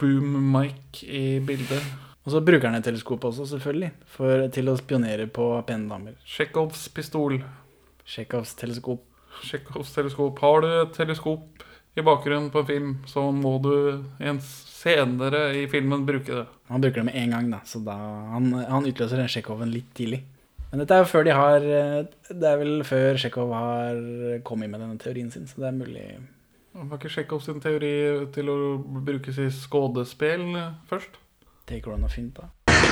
[0.00, 1.84] boom-mic i bildet.
[2.26, 6.18] Og så bruker han et teleskop også, selvfølgelig, for, til å spionere på pene damer.
[6.26, 7.38] Tsjekhovs pistol.
[8.04, 9.06] Tsjekhovs teleskop.
[9.44, 10.42] Tsjekhovs teleskop.
[10.42, 13.72] Har du et teleskop i bakgrunnen på en film, så må du
[14.18, 16.44] en senere i filmen bruke det.
[16.70, 17.96] Han bruker det med en gang, da, så da,
[18.34, 20.22] han, han utløser den Tsjekhoven litt tidlig.
[20.70, 23.96] Men dette er jo før de har eh, Det er vel før Tsjekhov har
[24.46, 26.04] kommet med denne teorien sin, så det er mulig
[26.74, 27.94] Var ikke Tsjekhov sin teori
[28.34, 28.58] til å
[29.02, 30.46] brukes i skådespill
[30.90, 31.18] først?
[31.70, 32.48] det går an å finne da.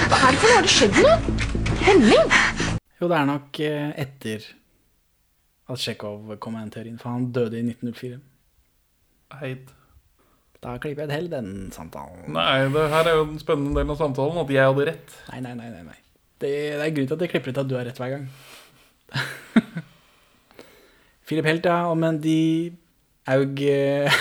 [0.08, 0.54] Hva er det for noe?
[0.54, 1.16] Har det skjedd noe?
[1.82, 2.30] Henning?
[3.00, 4.46] Jo, det er nok eh, etter
[5.68, 8.20] at Tsjekhov kom med den teorien, for han døde i 1904.
[9.40, 9.72] Heid.
[10.64, 12.30] Da klipper jeg til den samtalen.
[12.34, 15.18] Nei, det her er jo den spennende delen av samtalen, at jeg hadde rett.
[15.32, 15.68] Nei, nei, nei.
[15.74, 15.98] nei, nei.
[16.38, 18.24] Det, det er grunn til at jeg klipper ut at du har rett hver gang.
[21.28, 21.78] Philip Helt, ja.
[21.90, 22.72] og Men de
[23.28, 24.08] Aug eh,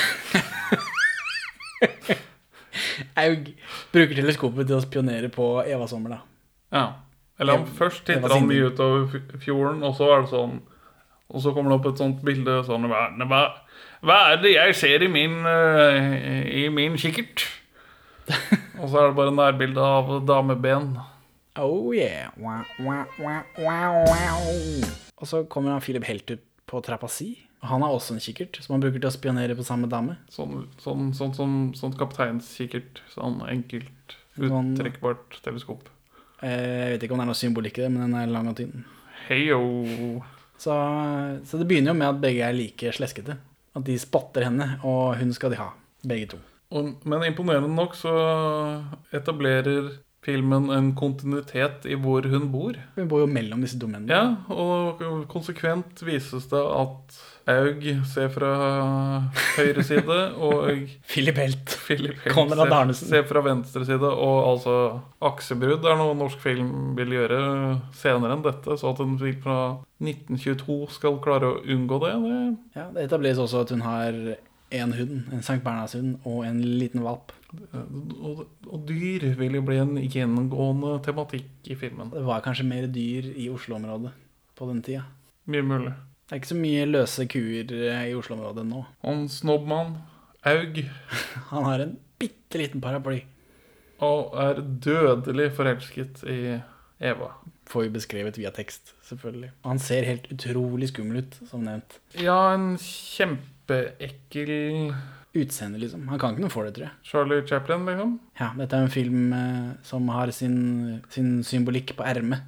[3.23, 3.51] Aug
[3.93, 6.19] bruker teleskopet til å spionere på Eva Sommer, da.
[6.75, 6.86] Ja.
[7.38, 8.99] Eller han, først titter han mye utover
[9.39, 10.56] fjorden, og så er det sånn
[11.30, 13.41] Og så kommer det opp et sånt bilde sånn Hva, hva,
[14.01, 17.45] hva er det jeg ser i min, eh, i min kikkert?
[18.82, 20.97] og så er det bare nærbilde av dameben.
[21.58, 22.30] Oh yeah.
[22.38, 23.06] Wow, wow,
[23.58, 24.88] wow.
[25.17, 27.32] Og så kommer han Philip Helt ut på trappa si.
[27.65, 30.17] Han har også en kikkert som han bruker til å spionere på samme dame.
[30.30, 33.02] Sånn, sånn, sånn, sånn, sånn kapteinskikkert.
[33.15, 35.88] Sånn enkelt, Sånn- uttrekkbart teleskop.
[36.43, 38.48] Eh, Jeg vet ikke om det er noe symbolikk i det, men den er lang
[38.52, 38.84] og tynn.
[39.28, 40.22] Heyo.
[40.62, 40.74] Så,
[41.46, 43.39] så det begynner jo med at begge er like sleskete.
[43.76, 45.72] At de spotter henne, og hun skal de ha.
[46.06, 46.38] Begge to.
[46.78, 48.13] Og, men imponerende nok så
[49.15, 52.77] etablerer filmen en kontinuitet i hvor hun bor.
[52.97, 54.12] Hun bor jo mellom disse domenene.
[54.12, 55.01] Ja, og
[55.32, 58.49] konsekvent vises det at Aug ser fra
[59.56, 60.15] høyre side,
[60.47, 61.77] og Philip Helt.
[61.86, 63.08] Philip Helt Konrad ser, Arnesen.
[63.13, 64.03] ser fra venstre side.
[64.03, 64.75] Og altså
[65.30, 67.39] aksebrudd er noe norsk film vil gjøre
[67.95, 68.75] senere enn dette.
[68.75, 69.60] Så at en film fra
[70.03, 72.38] 1922 skal klare å unngå det, det
[72.82, 74.19] Ja, det etableres også at hun har
[74.69, 75.62] en hund, en St.
[75.63, 77.32] Bernhardshund, og en liten valp.
[78.19, 82.12] og, og dyr vil jo bli en gjennomgående tematikk i filmen.
[82.12, 84.12] Det var kanskje mer dyr i Oslo-området
[84.58, 85.06] på den tida.
[85.47, 85.93] Mye mulig.
[86.27, 88.84] Det er ikke så mye løse kuer eh, i Oslo-området nå.
[89.06, 89.95] Han snobbmann,
[90.47, 90.82] Aug,
[91.51, 93.21] Han har en bitte liten paraply.
[94.03, 96.60] og er dødelig forelsket i
[96.99, 97.32] Eva.
[97.67, 99.49] Får vi beskrevet via tekst, selvfølgelig.
[99.63, 101.97] Og han ser helt utrolig skummel ut, som nevnt.
[102.15, 102.77] Ja, en
[103.67, 104.95] kjempeekkel
[105.38, 106.08] Utseende, liksom.
[106.10, 106.97] Han kan ikke noe for det, tror jeg.
[107.06, 108.13] Charlie Chaplin, liksom.
[108.39, 112.47] Ja, dette er en film eh, som har sin, sin symbolikk på ermet.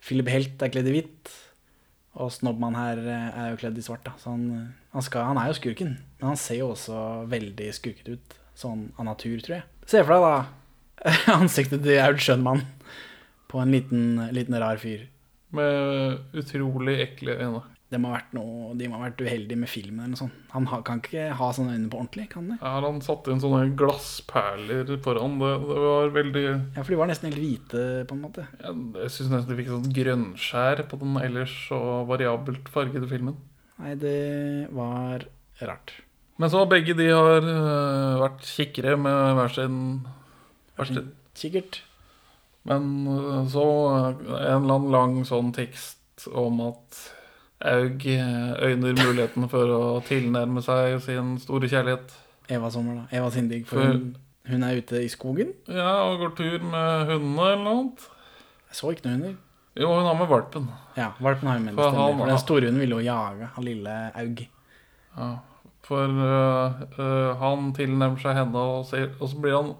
[0.00, 1.32] Philip Helt er kledd i hvitt,
[2.16, 4.06] og Snobbmann her eh, er jo kledd i svart.
[4.06, 4.14] Da.
[4.22, 7.68] Så han, eh, han, skal, han er jo skurken, men han ser jo også veldig
[7.76, 8.38] skurket ut.
[8.56, 9.68] Sånn av natur, tror jeg.
[9.90, 12.64] Se for deg da ansiktet til Aud Schønmann
[13.52, 15.04] på en liten, liten rar fyr.
[15.52, 17.66] Med utrolig ekle øyne.
[17.92, 20.36] Det må ha vært noe, de må ha vært uheldige med filmen eller noe sånt.
[20.54, 22.56] Han ha, kan ikke ha sånne øyne på ordentlig, kan det?
[22.62, 25.36] Ja, han satte inn sånne glassperler foran.
[25.42, 28.46] Det, det var veldig Ja, for de var nesten helt hvite, på en måte.
[28.62, 31.78] ja, Jeg syns nesten de fikk sånn grønnskjær på den ellers så
[32.08, 33.36] variabelt fargede filmen.
[33.82, 34.18] Nei, det
[34.72, 35.26] var
[35.60, 35.94] rart.
[36.40, 39.80] Men så begge de har øh, vært kikkere med hver sin,
[40.78, 41.82] hver sin Kikkert.
[42.68, 44.06] Men øh, så øh,
[44.38, 46.98] en eller annen lang sånn tekst om at
[47.64, 52.14] Aug øh, øyner muligheten for å tilnærme seg sin store kjærlighet.
[52.50, 53.04] Eva Sommer, da.
[53.20, 53.62] Eva Sindig.
[53.70, 54.16] For For- hun,
[54.50, 55.52] hun er ute i skogen.
[55.70, 58.08] Ja, og går tur med hundene eller noe annet.
[58.72, 59.36] Jeg så ikke noen hunder.
[59.78, 60.66] Jo, hun har med valpen.
[60.98, 63.64] Ja, valpen har jo med For han- For den store hunden ville jo jage han
[63.64, 63.94] lille
[64.24, 64.42] Aug.
[65.16, 65.30] Ja,
[65.82, 69.72] for uh, uh, han tilnærmer seg henne, og, sier, og så blir han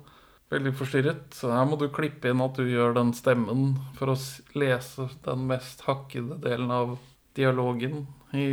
[0.52, 1.28] veldig forstyrret.
[1.34, 4.16] Så her må du klippe inn at du gjør den stemmen for å
[4.58, 6.98] lese den mest hakkede delen av
[7.36, 8.46] dialogen i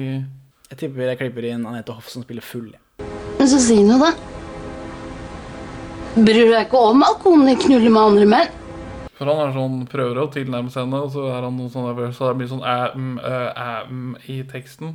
[0.70, 2.70] Jeg tipper jeg klipper inn Anette Hoff som spiller full.
[3.40, 4.12] Men så si noe, da.
[6.20, 8.56] Bryr du deg ikke om at konen din knuller med andre menn?
[9.20, 11.88] For han er sånn, prøver å tilnærme seg henne, og så er han noe sånn
[11.90, 14.94] nervøs, så det blir sånn æm, æ, æm i teksten.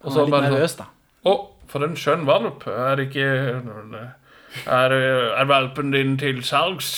[0.00, 0.86] Og Han så er litt nervøs, sånn, nervøs, da.
[1.28, 1.34] Å,
[1.74, 2.64] for en skjønn valp.
[2.70, 3.26] Er ikke
[4.70, 6.92] Er, er valpen din til salgs?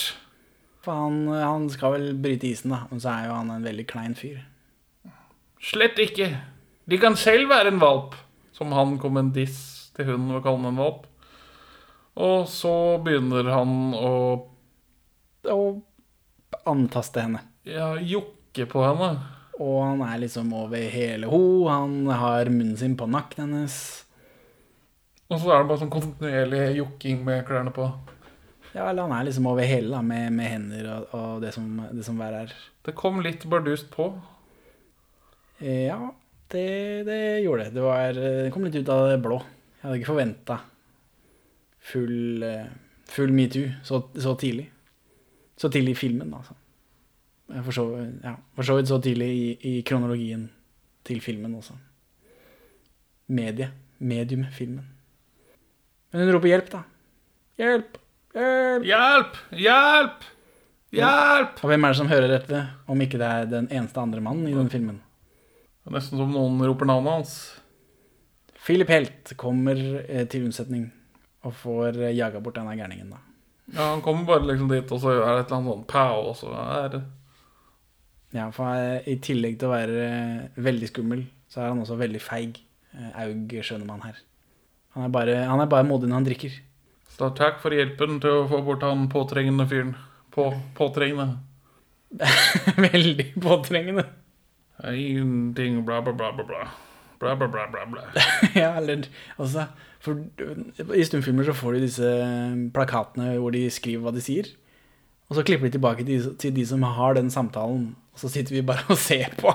[0.85, 2.85] For han, han skal vel bryte isen, da.
[2.91, 4.43] Men så er jo han en veldig klein fyr.
[5.67, 6.31] Slett ikke.
[6.87, 8.15] De kan selv være en valp.
[8.55, 11.05] Som han kom en diss til hunden ved å kalle en valp.
[12.17, 12.75] Og så
[13.05, 14.13] begynner han å
[15.47, 15.61] Å
[16.67, 17.39] antaste henne.
[17.63, 19.11] ja, jokke på henne.
[19.61, 21.69] Og han er liksom over hele ho.
[21.69, 23.77] Han har munnen sin på nakken hennes.
[25.31, 27.87] Og så er det bare sånn kontinuerlig jokking med klærne på.
[28.75, 31.69] Ja, eller han er liksom over hele, da, med, med hender og, og det som,
[31.93, 32.53] det som er.
[32.85, 34.11] Det kom litt bardust på.
[35.61, 36.15] Eh, Ja,
[36.53, 36.67] det,
[37.09, 37.75] det gjorde det.
[37.75, 39.39] Det, var, det kom litt ut av det blå.
[39.81, 40.59] Jeg hadde ikke forventa
[41.87, 42.67] full, eh,
[43.11, 44.69] full metoo så, så tidlig.
[45.57, 46.55] Så tidlig i filmen, altså.
[47.63, 47.85] For så,
[48.27, 50.49] ja, for så vidt så tidlig i, i kronologien
[51.07, 51.77] til filmen også.
[53.33, 53.71] Medie.
[53.99, 54.85] Medium-filmen.
[56.13, 56.83] Men hun roper hjelp, da.
[57.57, 57.95] Hjelp!
[58.37, 58.85] Hjelp!
[58.85, 59.39] Hjelp!
[59.57, 60.27] Hjelp!
[60.93, 61.63] Hjelp!
[61.65, 62.61] Og hvem er det som hører dette,
[62.93, 64.99] om ikke det er den eneste andre mannen i den filmen?
[65.87, 67.33] Det er Nesten som noen roper navnet hans.
[68.59, 70.89] Philip Helt kommer eh, til unnsetning
[71.47, 73.21] og får eh, jaga bort denne gærningen, da.
[73.71, 76.25] Ja, Han kommer bare liksom dit, og så er det et eller annet sånn pow,
[76.33, 77.03] og så er det
[78.35, 82.25] Ja, for i tillegg til å være eh, veldig skummel, så er han også veldig
[82.25, 82.59] feig.
[83.23, 84.19] Aug skjønner man her.
[84.97, 86.61] Han er bare, han er bare modig når han drikker.
[87.15, 89.95] Så takk for hjelpen til å få bort han påtrengende fyren.
[90.35, 91.37] På, påtrengende.
[92.91, 94.09] veldig påtrengende.
[94.85, 96.67] Ingenting bla, bla, bla, bla, bla.
[97.19, 98.03] Bla, bla, bla, bla, bla.
[98.55, 99.07] ja, eller
[99.41, 99.65] altså
[100.05, 100.21] For
[100.95, 102.11] i stumfilmer så får du disse
[102.77, 104.51] plakatene hvor de skriver hva de sier.
[105.27, 108.31] Og så klipper de tilbake til de, til de som har den samtalen, og så
[108.31, 109.51] sitter vi bare og ser på.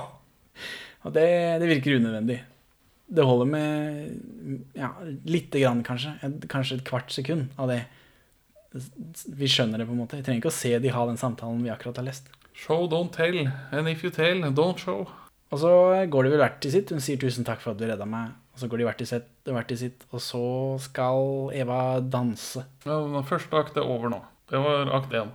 [1.06, 1.28] Og det,
[1.62, 2.42] det virker unødvendig.
[3.12, 4.92] Det holder med ja,
[5.24, 6.12] lite grann, kanskje.
[6.22, 7.80] Et, kanskje et kvart sekund av det.
[8.72, 10.20] Vi skjønner det, på en måte.
[10.20, 12.30] Vi trenger ikke å se de ha den samtalen vi akkurat har lest.
[12.54, 13.46] Show, don't tell.
[13.72, 15.08] And if you tell, don't show.
[15.52, 15.72] Og så
[16.08, 16.90] går de vel hvert til sitt.
[16.90, 18.32] Hun sier 'tusen takk for at du redda meg'.
[18.52, 20.04] Og så går de hvert til sitt, hvert til sitt.
[20.12, 20.42] Og så
[20.80, 22.64] skal Eva danse.
[22.84, 24.20] Ja, første akt er over nå.
[24.52, 25.30] Det var akt én.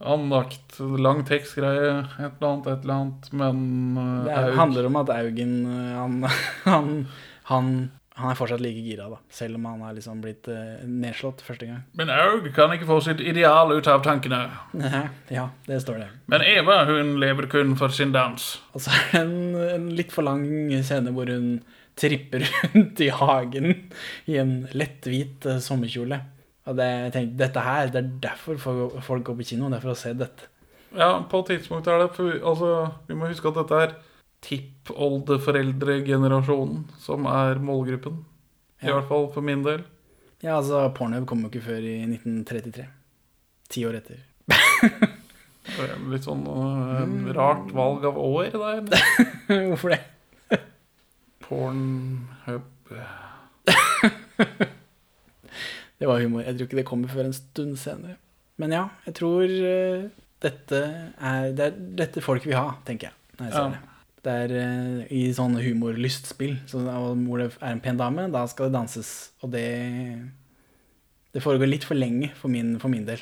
[0.00, 4.96] akt, lang tekstgreie, et eller annet, et eller annet, men uh, Det er, handler om
[4.96, 6.22] at Augen eh, han,
[6.64, 7.08] han,
[7.50, 9.18] han, han er fortsatt like gira, da.
[9.32, 11.82] Selv om han er liksom blitt uh, nedslått første gang.
[11.98, 14.42] Men Aug kan ikke få sitt ideal ut av tankene.
[14.78, 16.08] Nei, ja, det står det.
[16.32, 18.50] Men Eva, hun lever kun for sin dans.
[18.74, 19.36] Og så er det en,
[19.76, 20.46] en litt for lang
[20.86, 21.58] scene hvor hun
[22.00, 23.72] tripper rundt i hagen
[24.30, 26.20] i en letthvit uh, sommerkjole.
[26.70, 29.84] Og det, jeg tenkte, dette her, det er derfor folk går på kino, det er
[29.88, 30.50] for å se dette.
[30.90, 32.70] Ja, på tidspunktet tidspunkt er det for, Altså,
[33.06, 33.92] vi må huske at dette er
[34.46, 38.24] tippoldeforeldregenerasjonen som er målgruppen.
[38.82, 38.92] I Ja.
[38.96, 39.82] hvert fall for min del.
[40.42, 42.86] Ja, altså, Pornhub kom jo ikke før i 1933.
[43.68, 44.16] Ti år etter.
[45.78, 47.04] Er Litt sånn uh,
[47.36, 48.80] rart valg av år der.
[49.68, 50.00] Hvorfor det?
[51.44, 52.62] Pornhub
[56.00, 56.40] Det var humor.
[56.42, 58.16] Jeg tror ikke det kommer før en stund senere.
[58.56, 60.08] Men ja, jeg tror uh,
[60.40, 60.80] dette
[61.20, 63.14] er det er dette folk vil ha, tenker jeg.
[63.38, 63.80] Når jeg ser Ja.
[64.26, 64.36] Det.
[64.46, 68.78] Er uh, i sånne humorlystspill, så hvor det er en pen dame, da skal det
[68.78, 69.32] danses.
[69.44, 69.66] Og det
[71.30, 73.20] Det foregår litt for lenge for min, for min del.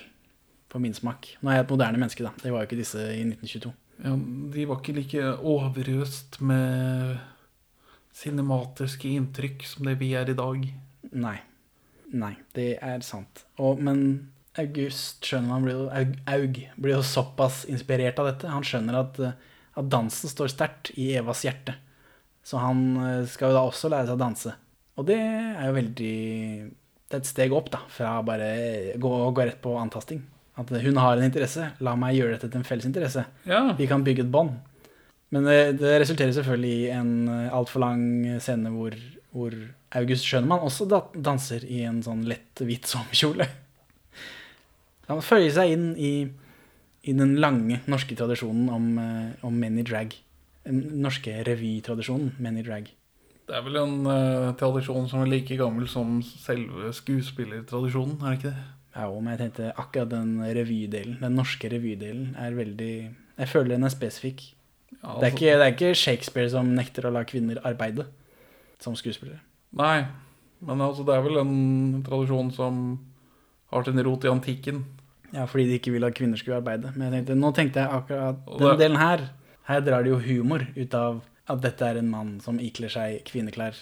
[0.73, 1.27] For min smak.
[1.41, 2.33] Nå er jeg et moderne menneske, da.
[2.41, 3.73] Det var jo ikke disse i 1922.
[4.05, 4.15] Ja,
[4.55, 7.19] de var ikke like overøst med
[8.15, 10.67] cinematiske inntrykk som det vi er i dag.
[11.13, 11.37] Nei.
[12.09, 13.45] Nei, det er sant.
[13.61, 18.51] Og, men August skjønner man blir jo, Aug, Aug blir jo såpass inspirert av dette.
[18.51, 19.37] Han skjønner at, eh,
[19.79, 21.77] at dansen står sterkt i Evas hjerte.
[22.45, 24.55] Så han eh, skal jo da også lære seg å danse.
[24.99, 26.15] Og det er jo veldig
[27.09, 28.49] Det er et steg opp, da, fra bare
[28.99, 30.25] gå, gå rett på antasting.
[30.59, 31.71] At hun har en interesse.
[31.85, 33.23] La meg gjøre dette til en felles interesse.
[33.47, 33.69] Ja.
[33.79, 34.57] Vi kan bygge et bånd.
[35.33, 37.13] Men det, det resulterer selvfølgelig i en
[37.53, 38.03] altfor lang
[38.43, 38.97] scene hvor,
[39.37, 39.55] hvor
[40.01, 43.47] August Schønemann også da, danser i en sånn lett hvit sommerkjole.
[45.09, 46.13] Han føyer seg inn i,
[47.09, 50.15] i den lange norske tradisjonen om, eh, om menn i drag.
[50.69, 52.91] Den norske revytradisjonen menn i drag.
[53.49, 58.39] Det er vel en uh, tradisjon som er like gammel som selve skuespillertradisjonen, er det
[58.39, 58.67] ikke det?
[58.93, 62.93] Ja, og men jeg tenkte akkurat den revydelen, den norske revydelen, er veldig
[63.39, 64.43] Jeg føler den er spesifikk.
[64.91, 68.07] Ja, Det er, altså- ikke, det er ikke Shakespeare som nekter å la kvinner arbeide
[68.81, 69.41] som skuespillere.
[69.73, 70.05] Nei,
[70.61, 72.99] men altså, det er vel en tradisjon som
[73.73, 74.85] har sin rot i antikken.
[75.35, 76.93] Ja, fordi de ikke ville at kvinner skulle arbeide.
[76.97, 79.27] Men tenkte, nå tenkte jeg akkurat den delen her.
[79.69, 83.23] Her drar de jo humor ut av at dette er en mann som ikler seg
[83.29, 83.77] kvinneklær.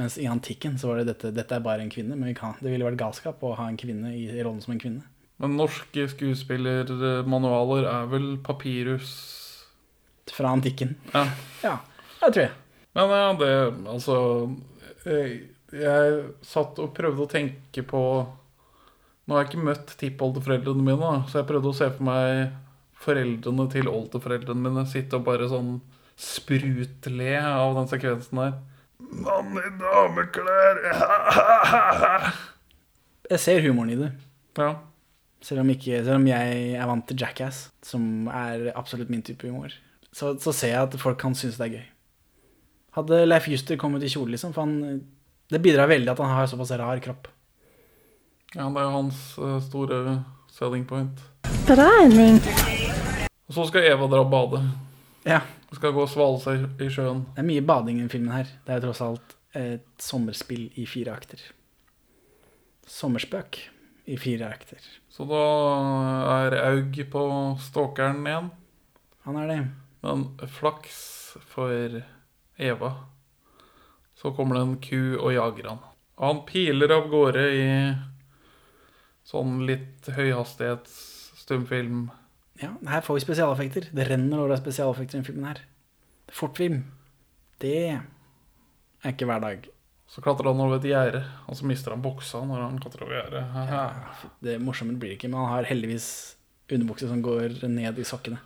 [0.00, 2.16] Mens i antikken så var det dette, dette er bare en kvinne.
[2.16, 5.04] Men kan, det ville vært galskap å ha en kvinne i rollen som en kvinne.
[5.40, 9.10] Men norske skuespillermanualer er vel papirus
[10.32, 10.96] Fra antikken.
[11.12, 11.26] Ja.
[11.62, 11.74] Ja,
[12.22, 12.54] det tror jeg.
[12.96, 13.50] Men ja, det
[13.92, 14.16] Altså
[15.04, 15.36] jeg,
[15.76, 18.00] jeg satt og prøvde å tenke på
[19.26, 22.54] Nå har jeg ikke møtt tippoldeforeldrene mine, da, så jeg prøvde å se for meg
[23.02, 25.80] foreldrene til oldeforeldrene mine sitte og bare sånn
[26.16, 28.54] sprutle av den sekvensen der.
[28.96, 30.82] Mann i dameklær!
[33.26, 34.12] Jeg ser humoren i det.
[34.54, 34.70] Ja.
[35.42, 39.46] Selv om, ikke, selv om jeg er vant til Jackass, som er absolutt min type
[39.50, 39.74] humor,
[40.14, 41.88] så, så ser jeg at folk kan synes det er gøy.
[42.96, 45.02] Hadde Leif Juster kommet i kjole, liksom, for han,
[45.52, 47.26] det bidrar veldig at han har såpass rar kropp.
[48.56, 50.00] Ja, det er jo hans eh, store
[50.52, 51.20] selling point.
[51.68, 52.40] Beregning.
[53.46, 54.62] Og så skal Eva dra og bade.
[55.26, 57.24] Ja, Hun skal gå og svale seg i sjøen.
[57.34, 58.46] det er mye bading i den filmen her.
[58.66, 61.40] Det er tross alt et sommerspill i fire akter.
[62.86, 63.58] Sommerspøk
[64.06, 64.78] i fire akter.
[65.10, 65.40] Så da
[66.44, 67.24] er Aug på
[67.64, 68.50] stalkeren igjen.
[69.26, 69.58] Han er det.
[70.06, 70.98] Men flaks
[71.50, 71.98] for
[72.62, 72.92] Eva.
[74.16, 75.82] Så kommer det en ku og jager han.
[76.16, 77.66] Og han piler av gårde i
[79.26, 80.96] sånn litt høyhastighets
[81.42, 82.06] stumfilm.
[82.62, 83.88] Ja, her får vi spesialeffekter.
[83.92, 85.62] Det renner over av spesialeffekter i denne filmen her.
[86.32, 86.84] Fortfilm.
[87.62, 89.66] Det er ikke hver dag.
[90.10, 93.16] Så klatrer han over et gjerde, og så mister han buksa når han klatrer over
[93.18, 93.44] gjerdet.
[93.72, 93.84] Ja,
[94.42, 96.08] Det morsommere blir det ikke, men han har heldigvis
[96.70, 98.38] underbukse som går ned i sokkene.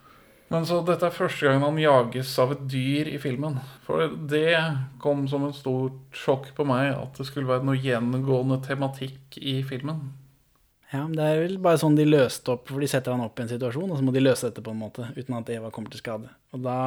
[0.50, 3.60] Men så dette er første gangen han jages av et dyr i filmen.
[3.86, 4.56] For det
[5.02, 9.60] kom som et stort sjokk på meg at det skulle være noe gjengående tematikk i
[9.68, 10.08] filmen.
[10.90, 13.38] Ja, men Det er vel bare sånn de løste opp, for de setter han opp
[13.38, 15.70] i en situasjon, og så må de løse dette på en måte, uten at Eva
[15.74, 16.30] kommer til skade.
[16.56, 16.78] Og da,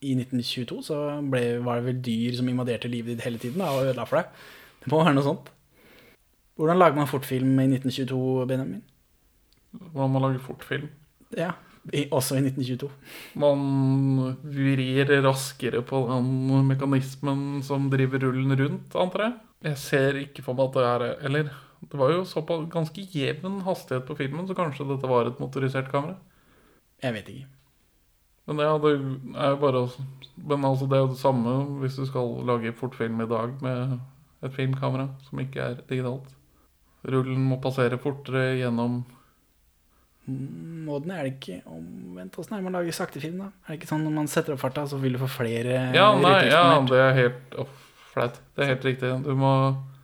[0.00, 3.68] i 1922, så ble, var det vel dyr som invaderte livet ditt hele tiden da,
[3.74, 4.44] og ødela for deg.
[4.80, 5.52] Det må være noe sånt.
[6.56, 8.80] Hvordan lager man fortfilm i 1922, Benjamin?
[9.76, 10.88] Hvordan man lager fortfilm.
[11.36, 11.52] Ja,
[11.92, 12.88] i, også i 1922.
[13.40, 19.40] Man vrir raskere på den mekanismen som driver rullen rundt, antar jeg.
[19.70, 21.50] Jeg ser ikke for meg at det er Eller
[21.80, 25.88] Det var jo såpass ganske jevn hastighet på filmen, så kanskje dette var et motorisert
[25.92, 26.18] kamera.
[27.00, 27.48] Jeg vet ikke.
[28.50, 28.90] Men ja, det
[29.38, 29.80] er jo bare
[30.36, 33.98] Men altså, det er jo det samme hvis du skal lage fortfilm i dag med
[34.42, 36.28] et filmkamera som ikke er digitalt.
[37.04, 39.02] Rullen må passere fortere gjennom
[40.30, 42.36] Måten er det ikke omvendt.
[42.38, 43.48] Åssen er det man lager sakte film, da?
[43.64, 46.10] Er det ikke sånn når man setter opp farta, så vil du få flere Ja,
[46.20, 47.72] nei, ja, det er helt oh,
[48.12, 48.38] flaut.
[48.54, 49.10] Det er helt riktig.
[49.24, 49.52] Du må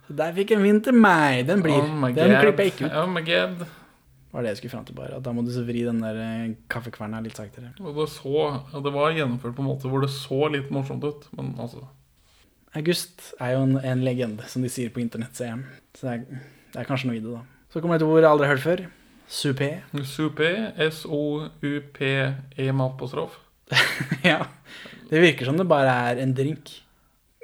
[0.09, 1.47] Der fikk en vinn til meg.
[1.49, 1.81] Den blir.
[1.83, 2.97] Oh den klipper jeg ikke ut.
[3.03, 3.67] Oh my god.
[4.33, 5.17] var det jeg skulle fram til bare.
[5.17, 7.73] At da må du så vri den der eh, kaffekverna litt saktere.
[7.79, 8.49] Det, så,
[8.85, 11.87] det var gjennomført på en måte hvor det så litt morsomt ut, men altså
[12.77, 15.63] August er jo en, en legende, som de sier på internett, ser jeg.
[15.97, 16.43] Så det er,
[16.75, 17.71] det er kanskje noe i det, da.
[17.73, 18.83] Så kommer det et ord jeg aldri har hørt før.
[19.33, 19.71] Supé.
[20.07, 20.51] Supé.
[20.87, 23.39] S-O-U-P-E med apostrof.
[24.27, 24.45] ja.
[25.09, 26.71] Det virker som det bare er en drink.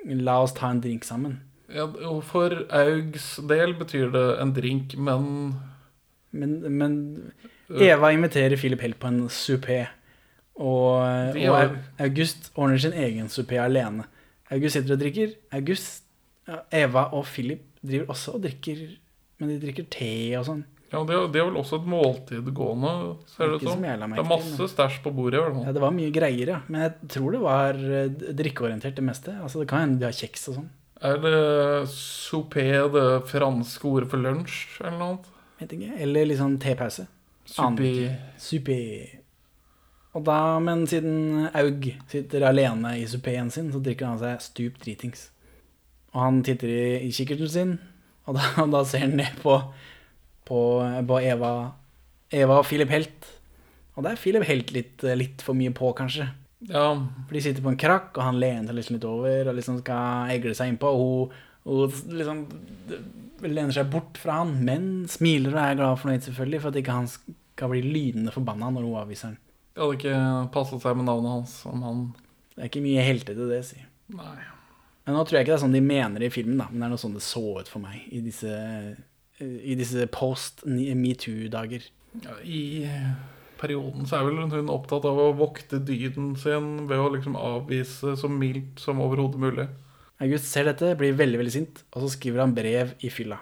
[0.04, 1.40] La oss ta en drink sammen.
[1.72, 1.86] Ja,
[2.28, 5.54] for Augs del betyr det en drink, men
[6.32, 6.94] Men, men
[7.68, 9.82] Eva inviterer Philip Hell på en supé.
[10.56, 14.06] Og, og August ordner sin egen supé alene.
[14.52, 15.34] August sitter og drikker.
[15.52, 16.04] August,
[16.72, 18.82] Eva og Philip driver også og drikker,
[19.40, 20.64] men de drikker te og sånn.
[20.92, 22.90] Ja, det er, det er vel også et måltid gående,
[23.32, 23.80] ser det ut som.
[23.80, 25.62] Det er masse stæsj på bordet, Vel?
[25.64, 26.58] Ja, det var mye greier, ja.
[26.68, 28.10] Men jeg tror det var eh,
[28.42, 29.32] drikkeorientert, det meste.
[29.40, 30.68] Altså, det kan hende de har kjeks og sånn.
[31.02, 31.38] Er det
[31.90, 35.32] soupé det franske ordet for lunsj, eller noe annet?
[35.58, 35.96] Vet ikke.
[36.04, 37.08] Eller litt sånn tepause.
[38.38, 38.78] Supé.
[40.12, 44.78] Og da, men siden Aug sitter alene i supeen sin, så drikker han seg stup
[44.82, 45.30] dritings.
[46.12, 47.72] Og han titter i, i kikkerten sin,
[48.28, 49.56] og da, og da ser han ned på,
[50.46, 50.60] på,
[51.08, 51.52] på Eva,
[52.30, 53.32] Eva og Philip Helt.
[53.96, 56.28] Og der er Philip Helt litt, litt for mye på, kanskje.
[56.68, 56.86] Ja,
[57.26, 59.80] For de sitter på en krakk, og han lener seg liksom litt over og liksom
[59.82, 60.92] skal egle seg innpå.
[60.92, 61.34] Og
[61.66, 62.44] hun, hun liksom
[63.42, 66.80] lener seg bort fra han, men smiler og er glad og fornøyd, selvfølgelig, for at
[66.82, 69.38] ikke han skal bli lynende forbanna når hun avviser han.
[69.74, 72.02] det hadde ikke passet seg med navnet hans om han
[72.52, 73.80] Det er ikke mye heltete, det, si.
[74.12, 74.38] Nei.
[75.06, 76.86] Men nå tror jeg ikke det er sånn de mener i filmen, da, men det
[76.86, 78.52] er noe sånn det så ut for meg i disse,
[79.40, 81.88] i disse post metoo-dager.
[82.22, 82.60] Ja, I
[83.62, 88.16] perioden så er vel hun opptatt av å vokte dyden sin ved å liksom avvise
[88.18, 89.68] så mildt som overhodet mulig.
[90.22, 93.40] August ser dette, blir veldig veldig sint, og så skriver han brev i fylla.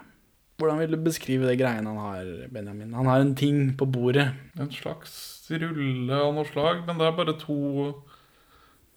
[0.61, 2.93] Hvordan vil du beskrive det greiene han har, Benjamin?
[2.93, 4.27] Han har en ting på bordet.
[4.61, 5.13] En slags
[5.49, 7.57] rulle av noe slag, men det er bare to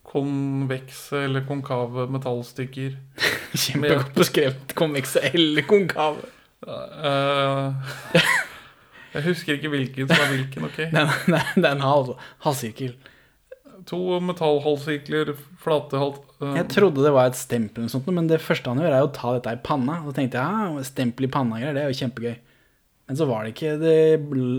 [0.04, 2.98] konvekse eller konkave metallstykker.
[3.64, 4.74] Kjempegodt beskrevet.
[4.76, 6.28] Konvekse eller konkave.
[6.64, 8.24] Eh,
[9.14, 10.76] jeg husker ikke hvilken som er hvilken, ok?
[10.76, 12.14] Det er, det er- det er en halv,
[12.46, 12.94] halvsirkel.
[13.90, 16.14] To metallhalvsirkler, flate halv...
[16.40, 18.94] eh, Jeg trodde det var et stempel, eller noe sånt, men det første han gjør,
[18.96, 19.98] er å ta dette i panna.
[20.04, 22.34] Og så tenkte jeg ja, stempel i panna-greier, det er jo kjempegøy.
[23.04, 23.96] Men så var det ikke Det,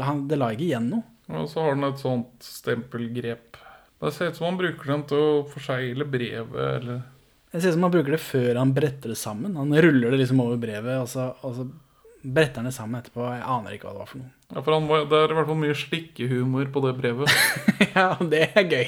[0.06, 1.06] han, det la ikke igjen noe.
[1.34, 3.58] Og så har den et sånt stempelgrep.
[4.06, 6.53] Det ser ut som han bruker den til å forsegle brevet,
[6.84, 6.99] eller
[7.49, 9.56] Det ser ut som han bruker det før han bretter det sammen.
[9.58, 11.66] Han ruller det liksom over brevet, og så, og så
[12.22, 13.26] bretter han det sammen etterpå.
[13.34, 14.35] Jeg aner ikke hva det var for noe.
[14.56, 17.32] Ja, for han var, Det er i hvert fall mye slikkehumor på det brevet.
[17.97, 18.86] ja, det er gøy.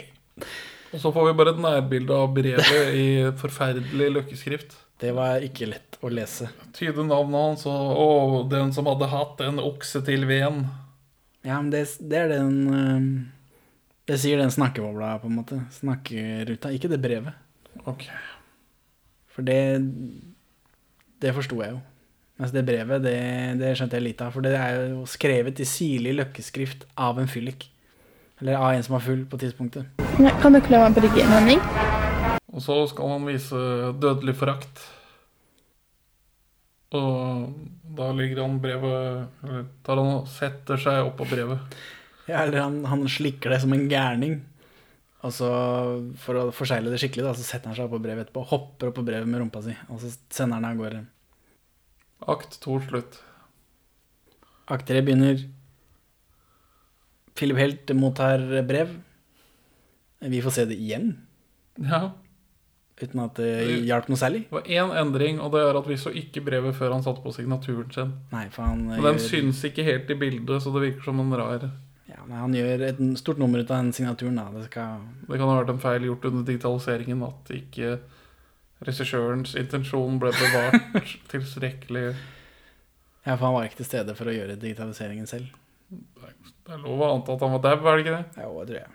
[0.96, 4.78] Og så får vi bare et nærbilde av brevet i forferdelig løkkeskrift.
[4.98, 6.48] Det var ikke lett å lese.
[6.74, 8.08] Tyde navnet hans og Å,
[8.50, 10.64] den som hadde hatt en okse til veden.
[11.46, 13.04] Ja, men det, det er den eh,
[14.08, 15.60] Det sier den snakkebobla, på en måte.
[15.76, 16.72] Snakkeruta.
[16.74, 17.36] Ikke det brevet.
[17.84, 18.08] Ok.
[19.36, 19.60] For det
[21.22, 21.84] Det forsto jeg jo.
[22.38, 23.18] Mens det brevet, det,
[23.58, 24.36] det skjønte jeg lite av.
[24.36, 27.66] For det er jo skrevet i sirlig løkkeskrift av en fyllik.
[28.42, 30.04] Eller av en som var full på tidspunktet.
[30.22, 31.64] Nei, Kan du klø meg på en Henning?
[32.54, 33.64] Og så skal han vise
[33.98, 34.84] dødelig forakt.
[36.98, 37.50] Og
[37.98, 41.76] da ligger han brevet Eller tar han og setter seg opp på brevet.
[42.30, 44.40] Ja, eller han, han slikker det som en gærning.
[45.26, 45.50] Og så,
[46.22, 48.46] for å forsegle det skikkelig, da, så setter han seg opp på brevet etterpå.
[48.52, 51.06] Hopper opp på brevet med rumpa si, og så sender han det av gårde.
[52.26, 53.20] Akt to slutt.
[54.68, 55.44] Akt tre begynner.
[57.38, 58.96] Philip Helt mottar brev.
[60.20, 61.12] Vi får se det igjen,
[61.78, 62.12] Ja.
[63.00, 64.40] uten at det hjalp noe særlig.
[64.50, 67.22] Det var én endring, og det er at vi så ikke brevet før han satte
[67.22, 68.14] på signaturen sin.
[68.32, 71.20] Nei, for han Og den gjør- syns ikke helt i bildet, så det virker som
[71.20, 71.70] en rar
[72.10, 74.36] Ja, men han gjør et stort nummer ut av den signaturen.
[74.36, 74.50] da.
[74.50, 75.02] Det skal...
[75.28, 78.00] Det kan ha vært en feil gjort under digitaliseringen at ikke
[78.86, 82.12] regissørens intensjon ble bevart tilstrekkelig.
[83.26, 85.50] Ja, for han var ikke til stede for å gjøre digitaliseringen selv.
[85.88, 88.44] Det er lov å anta at han var dau, er det ikke det?
[88.44, 88.94] Ja, det tror jeg.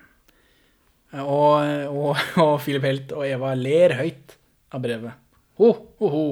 [1.23, 4.37] Og, og, og Philip Helt og Eva ler høyt
[4.73, 5.19] av brevet.
[5.61, 6.27] Ho, ho, ho.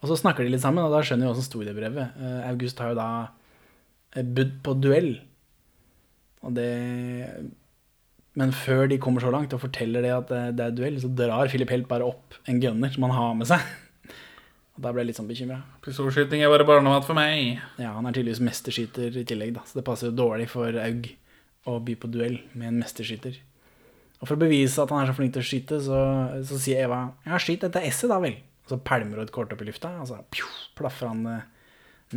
[0.00, 1.76] Og så snakker de litt sammen, og da skjønner vi hva som sto i det
[1.76, 2.16] brevet.
[2.16, 3.08] Eh, August har jo da
[4.16, 5.10] eh, budd på duell.
[6.40, 6.70] Og det
[8.38, 11.10] Men før de kommer så langt og forteller det at det, det er duell, så
[11.10, 13.64] drar Philip Helt bare opp en gunner som han har med seg.
[14.76, 15.58] Og da ble jeg litt sånn bekymra.
[15.82, 17.58] Pistolskyting er bare barnemat for meg.
[17.82, 21.10] Ja, han er tydeligvis mesterskyter i tillegg, da, så det passer jo dårlig for Aug
[21.68, 23.34] å by på duell med en mesterskyter.
[24.20, 25.98] Og for å bevise at han er så flink til å skyte, så,
[26.46, 28.38] så sier Eva ja, skyt dette S-et, da vel.
[28.64, 30.46] Og så pælmer hun et kort opp i lufta, og så pju,
[30.78, 31.36] plaffer han det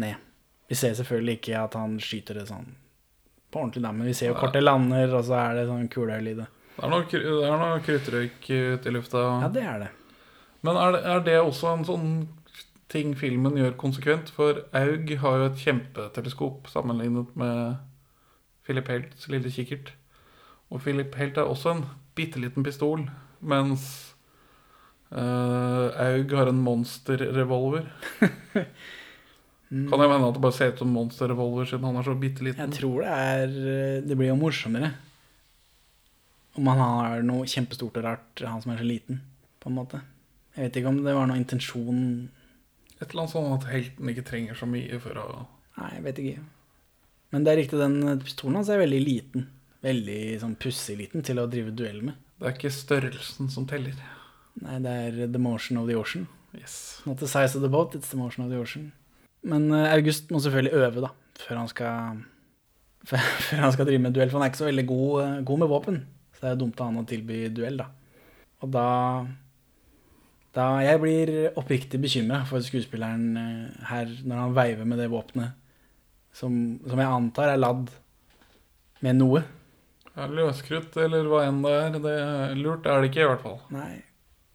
[0.03, 0.31] ned.
[0.69, 2.71] Vi ser selvfølgelig ikke at han skyter det sånn
[3.53, 6.31] på ordentlig, da, men vi ser jo kortet lander, og så er det sånn kulehull
[6.33, 6.47] i det.
[6.73, 9.25] Det er noe, det er noe kruttrøyk ute i lufta.
[9.45, 9.89] Ja, det er det.
[10.65, 12.13] Men er det, er det også en sånn
[12.93, 14.31] ting filmen gjør konsekvent?
[14.33, 17.75] For Aug har jo et kjempeteleskop sammenlignet med
[18.65, 19.93] Philip Helts lille kikkert.
[20.73, 21.85] Og Philip Helt er også en
[22.17, 23.05] bitte liten pistol,
[23.43, 23.85] mens
[25.11, 27.89] uh, Aug har en monsterrevolver.
[29.73, 32.13] Kan det hende at det bare ser ut som Monster Revolver siden han er så
[32.19, 32.61] bitte liten?
[32.61, 33.53] Jeg tror det er
[34.05, 34.91] Det blir jo morsommere
[36.53, 39.23] om han har noe kjempestort og rart, han som er så liten,
[39.57, 40.03] på en måte.
[40.53, 42.03] Jeg vet ikke om det var noen intensjon
[42.99, 45.27] Et eller annet sånn at helten ikke trenger så mye for å
[45.73, 46.41] Nei, jeg vet ikke.
[47.33, 49.47] Men det er riktig, den pistolen hans er veldig liten.
[49.81, 52.19] Veldig sånn pussig liten til å drive duell med.
[52.37, 53.97] Det er ikke størrelsen som teller.
[54.61, 56.27] Nei, det er the motion of the ocean.
[56.53, 57.01] Yes.
[57.07, 58.91] Not the size of the boat, it's the motion of the ocean.
[59.49, 61.11] Men eh, August må selvfølgelig øve, da,
[61.43, 62.21] før han skal
[63.09, 65.63] Før han skal drive med duell, for han er ikke så veldig god, eh, god
[65.63, 65.97] med våpen.
[66.31, 67.89] Så det er dumt av han å tilby duell, da.
[68.63, 68.89] Og da
[70.53, 75.59] Da Jeg blir oppriktig bekymra for skuespilleren eh, her når han veiver med det våpenet
[76.33, 77.91] som, som jeg antar er ladd
[79.05, 79.43] med noe.
[80.13, 81.97] Ja, løskrutt eller hva enn det er.
[82.01, 83.59] Det er lurt er det ikke, i hvert fall.
[83.73, 84.03] Nei,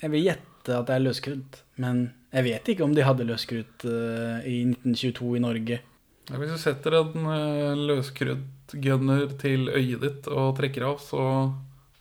[0.03, 3.87] jeg vil gjette at det er løskrutt, men jeg vet ikke om de hadde løskrutt
[3.89, 5.79] uh, i 1922 i Norge.
[6.29, 11.23] Ja, hvis du setter en uh, løskruttgunner til øyet ditt og trekker av, så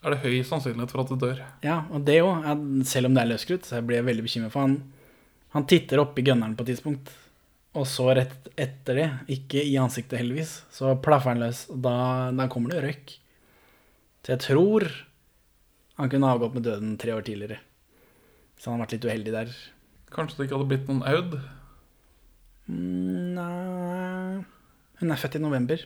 [0.03, 1.39] er det høy sannsynlighet for at du dør.
[1.63, 2.43] Ja, og det òg,
[2.87, 4.77] selv om det er løskrutt, så blir jeg veldig bekymret for han.
[5.55, 7.13] Han titter opp i gunneren på et tidspunkt,
[7.77, 9.07] og så rett etter det,
[9.37, 11.95] ikke i ansiktet heldigvis, så plaffer han løs, og da,
[12.35, 13.15] da kommer det røyk.
[14.25, 14.89] Så jeg tror
[15.97, 17.61] han kunne avgått med døden tre år tidligere.
[18.59, 19.53] Så han har vært litt uheldig der.
[20.13, 21.37] Kanskje det ikke hadde blitt noen Aud?
[22.67, 24.43] Mm, Nei
[24.99, 25.83] Hun er født i november.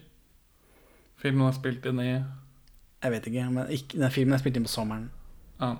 [1.21, 4.65] Filmen er spilt inn i Jeg vet ikke, men ikke, den filmen er spilt inn
[4.67, 5.09] på sommeren.
[5.61, 5.71] Ja,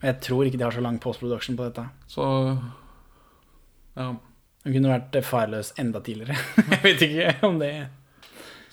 [0.00, 1.88] Og jeg tror ikke de har så lang postproduction på dette.
[2.08, 2.26] så
[3.96, 4.12] Ja.
[4.64, 6.36] Hun kunne vært farløs enda tidligere.
[6.70, 7.70] jeg vet ikke om det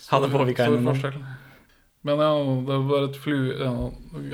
[0.09, 0.83] hadde påvirka Stor henne.
[0.85, 0.93] noe.
[0.93, 1.46] forskjell.
[2.05, 2.33] Men ja,
[2.67, 3.71] det var et flue ja,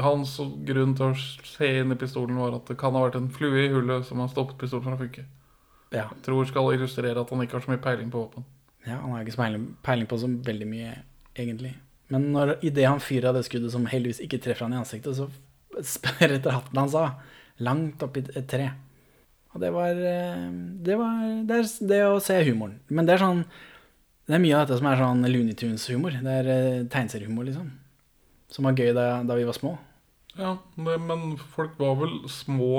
[0.03, 0.35] Hans
[0.67, 3.63] grunn til å se inn i pistolen var at det kan ha vært en flue
[3.63, 5.23] i hullet som har stoppet pistolen fra å funke.
[5.93, 8.45] Ja, Tror skal illustrere at han ikke har så mye peiling på våpen.
[8.85, 10.93] ja, han har ikke så peiling, peiling på så veldig mye,
[11.37, 11.73] egentlig.
[12.13, 15.17] Men når, idet han fyrer av det skuddet som heldigvis ikke treffer han i ansiktet,
[15.17, 15.29] så
[16.25, 17.21] etter hatten hans av,
[17.63, 18.71] langt oppi et tre.
[19.53, 20.49] Og det var eh,
[20.85, 22.79] Det var det, er, det å se humoren.
[22.89, 23.43] Men det er sånn
[24.23, 26.15] Det er mye av dette som er sånn Looney Tunes-humor.
[26.23, 27.71] Det er eh, tegneseriehumor, liksom.
[28.53, 29.73] Som var gøy da, da vi var små.
[30.37, 32.69] Ja, det, men folk var vel små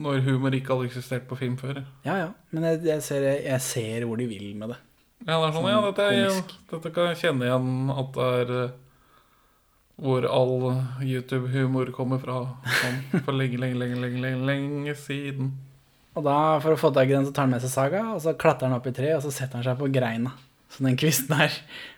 [0.00, 1.80] når humor ikke hadde eksistert på film før.
[2.04, 2.30] Ja, ja.
[2.52, 4.80] Men jeg, jeg, ser, jeg ser hvor de vil med det.
[5.24, 6.56] Ja, det er sånn, ja, dette, er, Komisk.
[6.70, 8.74] dette kan jeg kjenne igjen at det er eh,
[9.96, 10.66] hvor all
[11.00, 12.42] YouTube-humor kommer fra.
[12.82, 15.54] Sånn, for lenge, lenge, lenge, lenge, lenge, lenge siden.
[16.16, 18.22] Og da, for å få tak i den, så tar han med seg saga, og
[18.24, 20.32] så klatrer han opp i treet, og så setter han seg på greina.
[20.72, 21.52] Så den kvisten her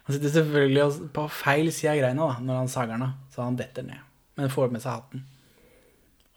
[0.05, 3.45] Han sitter selvfølgelig på feil side av greina da, når han sager den av, så
[3.45, 4.03] han detter ned.
[4.39, 5.23] Men får med seg hatten.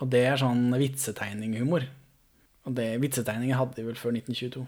[0.02, 1.86] Og det er sånn vitsetegninghumor.
[2.68, 4.66] Og det vitsetegninger hadde de vel før 1922.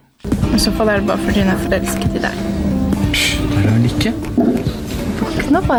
[0.53, 2.39] I så fall er det bare fordi hun er forelsket i deg.
[3.13, 4.13] Det er hun ikke.
[5.19, 5.69] Våkne opp,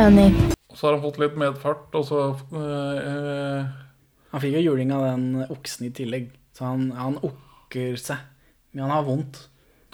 [0.71, 2.21] Og så har han fått litt medfart, og så
[2.55, 3.65] øh, øh.
[4.35, 8.23] Han fikk jo juling av den oksen i tillegg, så han, han okker seg.
[8.75, 9.41] Men han har vondt.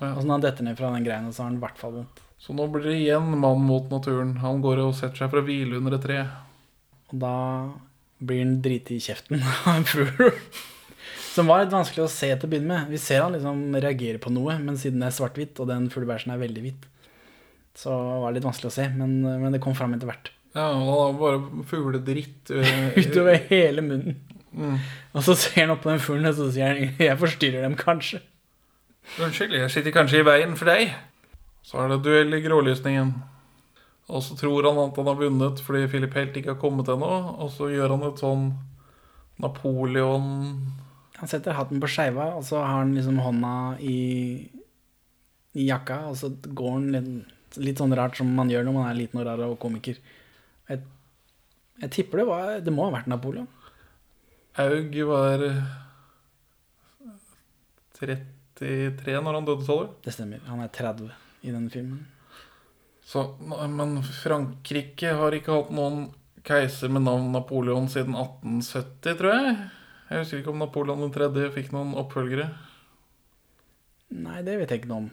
[0.01, 0.15] Ja.
[0.15, 1.95] Og så når han detter ned fra den greina, så har han i hvert fall
[1.99, 2.23] vondt.
[2.41, 4.39] Så nå blir det igjen mann mot naturen.
[4.41, 6.23] Han går og setter seg for å hvile under et tre.
[7.13, 7.37] Og da
[8.21, 10.33] blir han driti i kjeften av en fugl.
[11.31, 12.89] Som var litt vanskelig å se til å begynne med.
[12.91, 16.33] Vi ser han liksom reagere på noe, men siden det er svart-hvitt, og den fuglebæsjen
[16.35, 16.89] er veldig hvit,
[17.79, 18.89] så var det litt vanskelig å se.
[18.97, 20.33] Men, men det kom fram etter hvert.
[20.57, 24.17] Ja, og han har bare fugledritt eh, Utover hele munnen.
[24.53, 24.79] Mm.
[25.15, 27.77] Og så ser han opp på den fuglen, og så sier han 'jeg forstyrrer dem
[27.79, 28.23] kanskje'.
[29.19, 30.95] Unnskyld, jeg sitter kanskje i veien for deg.
[31.63, 33.15] Så er det duell i grålysningen.
[34.11, 37.11] Og så tror han at han har vunnet fordi Philip Helt ikke har kommet ennå.
[37.43, 38.47] Og så gjør han et sånn
[39.41, 40.25] Napoleon
[41.21, 43.53] Han setter hatten på skeiva, og så har han liksom hånda
[43.85, 44.49] i,
[45.53, 48.89] i jakka, og så går han litt, litt sånn rart som man gjør når man
[48.89, 49.99] er liten og rar og komiker.
[50.71, 50.81] Jeg,
[51.83, 53.51] jeg tipper det var Det må ha vært Napoleon.
[54.59, 55.45] Aug var
[58.01, 59.93] 33 når han døde, sa du?
[60.05, 60.41] Det stemmer.
[60.49, 61.11] Han er 30
[61.47, 62.07] i denne filmen.
[63.07, 66.09] Så, men Frankrike har ikke hatt noen
[66.47, 69.55] keiser med navn Napoleon siden 1870, tror jeg.
[70.11, 71.31] Jeg husker ikke om Napoleon 3.
[71.55, 72.49] fikk noen oppfølgere.
[74.11, 75.11] Nei, det vet jeg ikke noe om.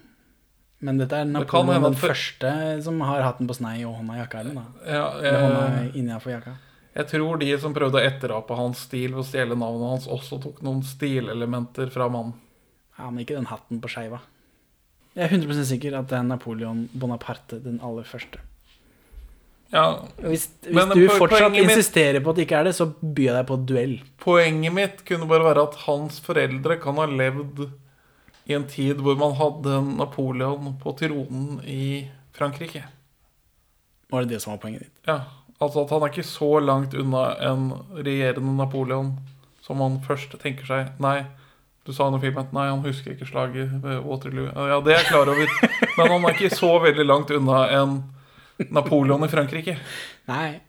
[0.86, 2.54] Men dette er Napoleon den første
[2.86, 4.44] som har hatten på snei og hånda i jakka.
[4.44, 4.86] Eller, da.
[4.86, 6.56] Ja, eller hånda jeg, innenfor jakka.
[6.98, 10.39] Jeg tror de som prøvde å etterape hans stil ved å stjele navnet hans, også
[10.43, 12.34] tok noen stilelementer fra mannen.
[12.98, 14.20] Ja, men ikke den hatten på skeiva.
[15.18, 18.41] Jeg er 100% sikker at det er Napoleon Bonaparte den aller første.
[19.74, 19.84] Ja,
[20.24, 23.36] Hvis, hvis du fortsatt insisterer mitt- på at det ikke er det, så byr jeg
[23.36, 23.95] deg på et duell.
[24.24, 27.66] Poenget mitt kunne bare være at hans foreldre kan ha levd
[28.48, 32.86] i en tid hvor man hadde Napoleon på tronen i Frankrike.
[34.10, 34.93] Var det det som var poenget ditt?
[35.10, 35.18] Ja,
[35.62, 39.14] altså at han er ikke så langt unna en regjerende Napoleon
[39.66, 40.91] som han først tenker seg.
[41.03, 41.26] Nei,
[41.88, 44.47] du sa under filmen nei, han husker ikke slaget ved Waterloo.
[44.53, 45.58] Ja, det er jeg klar over.
[45.97, 47.97] Men han er ikke så veldig langt unna en
[48.74, 49.78] Napoleon i Frankrike.
[50.30, 50.60] Nei.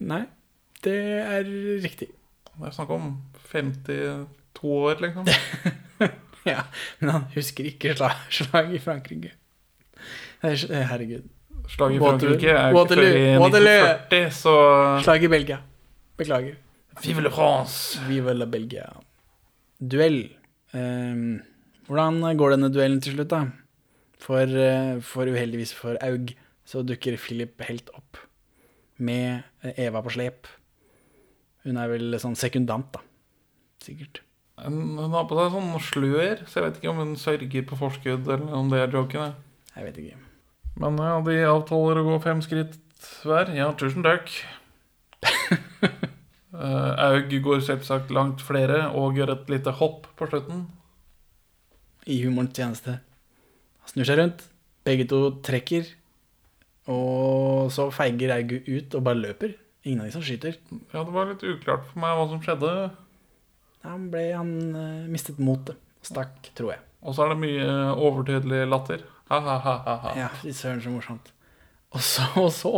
[0.00, 0.22] Nei,
[0.84, 1.50] det er
[1.84, 2.08] riktig.
[2.56, 3.10] Det er snakk om
[3.52, 4.28] 52
[4.64, 5.28] år, liksom.
[6.48, 6.62] Ja,
[7.02, 9.34] Men han husker ikke slag, slag i Frankrike.
[10.40, 11.26] Er- Herregud.
[11.70, 14.54] Slaget i Frankrike er ikke før i 1940, så
[15.04, 15.60] Slag i Belgia.
[16.20, 16.58] Beklager.
[17.00, 18.00] Vive le France!
[18.08, 18.88] Vive la Belgia.
[19.80, 20.22] Duell.
[20.74, 21.40] Um,
[21.88, 23.44] hvordan går denne duellen til slutt, da?
[24.20, 26.34] For, eh, for uheldigvis for Aug
[26.68, 28.20] så dukker Philip helt opp
[29.00, 30.50] med eh, Eva på slep.
[31.64, 33.02] Hun er vel sånn sekundant, da.
[33.82, 34.20] Sikkert.
[34.60, 38.28] Hun har på seg sånn slør, så jeg vet ikke om hun sørger på forskudd,
[38.28, 39.38] eller om det er joken.
[39.72, 40.18] Jeg vet ikke.
[40.80, 42.78] Men ja, de avtaler å gå fem skritt
[43.24, 43.52] hver.
[43.56, 44.32] Ja, tusen takk.
[46.60, 50.64] Eh, Aug går selvsagt langt flere og gjør et lite hopp på slutten.
[52.10, 52.96] I humorens tjeneste.
[53.80, 54.42] Han snur seg rundt.
[54.84, 55.86] Begge to trekker.
[56.90, 59.54] Og så feiger Aug ut og bare løper.
[59.86, 60.58] Ingen av de som skyter.
[60.90, 62.74] Ja, det var litt uklart for meg hva som skjedde.
[63.86, 65.80] Han ble Han eh, mistet motet.
[66.04, 66.82] Stakk, tror jeg.
[67.06, 69.06] Og så er det mye overtydelig latter.
[69.30, 70.14] Ha-ha-ha-ha.
[70.18, 71.30] Ja, fy søren, så morsomt.
[71.94, 72.72] Og så, og så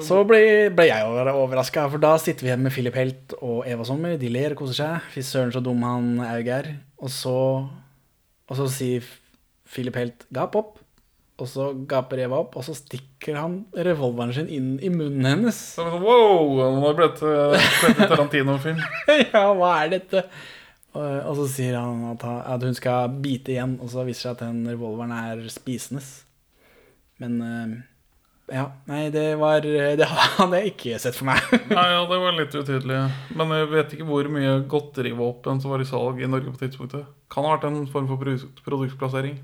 [0.00, 3.84] Så ble, ble jeg overraska, for da sitter vi hjemme med Philip Helt og Eva
[3.84, 4.16] Sommer.
[4.20, 5.08] De ler og koser seg.
[5.12, 6.70] Fy søren, så dum han Aug er.
[7.04, 7.36] Og så,
[8.48, 9.04] og så sier
[9.68, 10.84] Philip Helt 'gap opp'.
[11.38, 15.58] Og så gaper Eva opp, og så stikker han revolveren sin inn i munnen hennes.
[15.76, 18.80] Sånn, wow, nå har det blitt eh, Tarantino-film.
[19.30, 20.24] ja, hva er dette?
[20.98, 24.24] Og, og så sier han at, at hun skal bite igjen, og så viser det
[24.24, 26.02] seg at den revolveren er spisende.
[27.22, 27.76] Men eh,
[28.54, 30.06] ja, nei, det var Det
[30.38, 31.42] hadde jeg ikke sett for meg.
[31.74, 33.00] Nei, ja, det var litt utydelig.
[33.36, 37.06] Men jeg vet ikke hvor mye godterivåpen som var i salg i Norge på tidspunktet.
[37.32, 38.22] Kan ha vært en form for
[38.64, 39.38] produktplassering.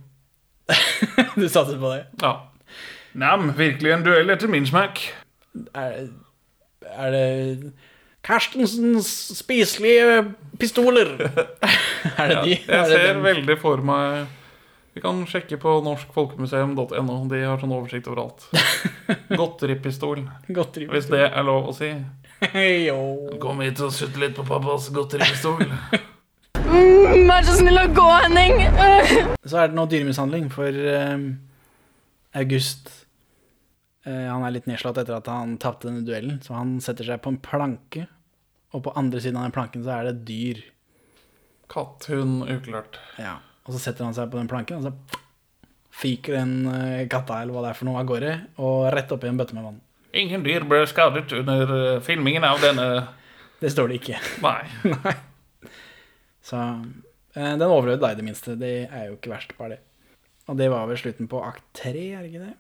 [1.37, 2.05] du satser på det?
[2.25, 2.39] Ja.
[3.21, 5.03] Nam, virkelig en duell etter min smak.
[5.77, 6.09] Er,
[6.89, 7.75] er det
[8.25, 10.25] Karstensens spiselige
[10.61, 11.15] pistoler?
[12.19, 12.55] er det Ja, de?
[12.57, 13.23] jeg Er ser den?
[13.25, 14.27] veldig for meg
[14.95, 17.17] Vi kan sjekke på norskfolkemuseum.no.
[17.31, 18.45] De har sånn oversikt over alt.
[19.35, 20.21] Godteripistol,
[20.59, 20.95] Godteripistol.
[20.95, 21.89] hvis det er lov å si.
[23.43, 25.65] Kom hit og sutt litt på pappas godteripistol.
[27.27, 28.63] Vær så snill å gå, Henning.
[29.47, 31.27] Så er det nå dyremishandling, for eh,
[32.41, 32.91] August
[34.07, 37.23] eh, Han er litt nedslått etter at han tapte denne duellen, så han setter seg
[37.25, 38.07] på en planke,
[38.75, 40.63] og på andre siden av den planken så er det dyr.
[41.71, 42.99] Katt, hund, uklart.
[43.21, 43.39] Ja.
[43.65, 45.21] Og så setter han seg på den planken, og så
[45.95, 49.31] fyker den eh, katta eller hva det er for noe av gårde, og rett oppi
[49.31, 49.81] en bøtte med vann.
[50.15, 52.89] Ingen dyr ble skadet under eh, filmingen av denne
[53.63, 54.19] Det står det ikke.
[54.45, 55.15] Nei.
[56.45, 58.59] Så eh, den overlevde deg, i det minste.
[58.61, 59.81] Det er jo ikke verst, bare det.
[60.51, 62.55] Og det var vel slutten på akt tre, er det ikke det?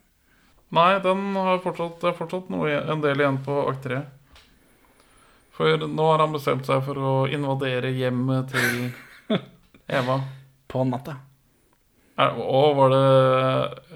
[0.74, 4.00] Nei, den har fortsatt, det er fortsatt noe, en del igjen på akt 3.
[5.54, 9.38] For nå har han bestemt seg for å invadere hjemmet til
[10.00, 10.18] Eva.
[10.70, 11.14] På natta.
[12.18, 13.04] Er, og var det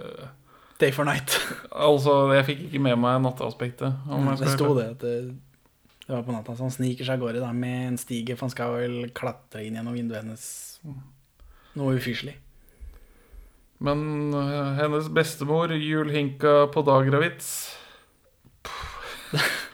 [0.03, 0.29] eh,
[0.79, 1.35] Day for night.
[1.89, 4.07] Altså, jeg fikk ikke med meg natteaspektet.
[4.11, 5.15] om det sto det at det,
[6.07, 6.55] det var på natta.
[6.59, 9.63] Så han sniker seg av gårde da, med en stige, for han skal vel klatre
[9.67, 10.47] inn gjennom vinduet hennes.
[11.79, 12.35] Noe ufyselig.
[13.83, 17.51] Men eh, hennes bestemor, Julhinka Podagravits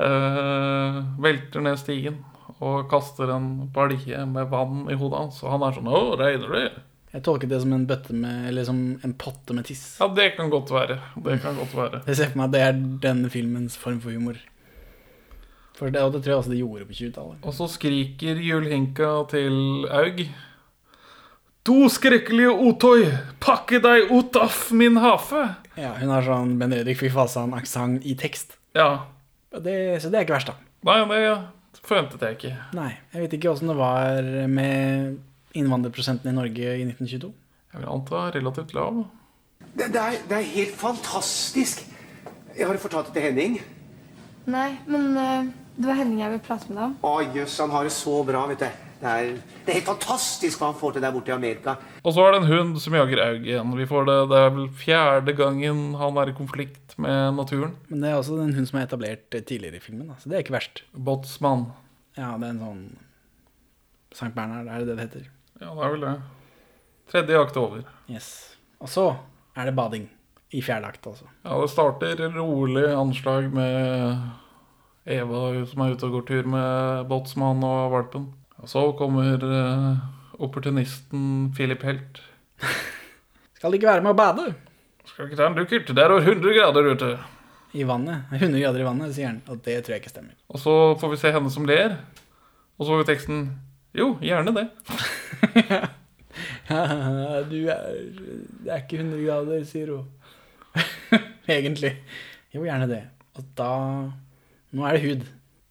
[0.00, 2.20] eh, velter ned stigen
[2.60, 5.42] og kaster en balje med vann i hodet hans.
[5.44, 8.64] Og han er sånn 'Å, regner det?' Jeg tolket det som en bøtte med Eller
[8.64, 9.98] som en potte med tiss.
[9.98, 11.00] Ja, det kan godt være.
[11.16, 12.02] Det kan godt være.
[12.06, 12.72] Jeg ser for meg at det er
[13.02, 14.36] denne filmens form for humor.
[15.74, 17.42] For det, og det tror jeg også de gjorde på 20-tallet.
[17.42, 20.28] Og så skriker Julhinka til Aug.
[21.66, 23.06] Du skrekkelige otoy
[23.40, 25.56] pakke deg ut av min hafe!
[25.76, 28.56] Ja, hun har sånn Benedikt en aksent i tekst.
[28.76, 29.06] Ja.
[29.50, 30.54] Det, så det er ikke verst, da.
[30.86, 31.00] Nei,
[31.74, 32.52] det forventet jeg ikke.
[32.78, 35.18] Nei, jeg vet ikke åssen det var med
[35.58, 37.32] innvandrerprosenten i Norge i 1922.
[37.70, 39.02] Jeg vil anta relativt lav.
[39.74, 41.82] Det, det, er, det er helt fantastisk.
[42.56, 43.58] Jeg har fortalt det til Henning.
[44.50, 46.94] Nei, men eh, det var Henning jeg ville prate med deg om.
[47.06, 48.89] Å, jøss, han har det så bra, vet du.
[49.00, 49.28] Det er,
[49.64, 51.76] det er helt fantastisk hva han får til der borte i Amerika.
[52.04, 53.70] Og så er det en hund som jager Aug igjen.
[53.78, 57.72] Vi får det, det er vel fjerde gangen han er i konflikt med naturen.
[57.88, 60.18] Men det er også en hund som er etablert tidligere i filmen, da.
[60.20, 60.82] så det er ikke verst.
[60.92, 61.70] Botsmann.
[62.18, 62.84] Ja, det er en sånn
[64.10, 65.26] Sankt Bernhard, er det det det heter?
[65.60, 66.14] Ja, det er vel det.
[67.12, 67.84] Tredje akt er over.
[68.10, 68.30] Yes.
[68.82, 69.04] Og så
[69.54, 70.08] er det bading.
[70.50, 71.28] I fjerde akt, altså.
[71.44, 74.18] Ja, det starter rolig anslag med
[75.06, 78.26] Eva som er ute og går tur med Botsmann og valpen.
[78.60, 79.96] Og så kommer uh,
[80.40, 82.20] opportunisten Philip Helt.
[83.56, 84.44] Skal ikke være med å bade
[85.08, 87.10] Skal ikke ta en dukkert, det er over 100 grader ute.
[87.72, 88.18] i vannet.
[88.34, 89.40] 100 grader i vannet, sier han.
[89.48, 90.34] Og det tror jeg ikke stemmer.
[90.50, 91.90] Og så får vi se henne som ler.
[92.78, 93.36] Og så får vi teksten
[93.96, 94.66] Jo, gjerne det.
[97.50, 97.80] du er
[98.62, 100.04] Det er ikke 100 grader, sier hun.
[101.50, 101.96] Egentlig.
[102.54, 103.02] Jo, gjerne det.
[103.38, 103.70] Og da
[104.70, 105.22] Nå er det hud.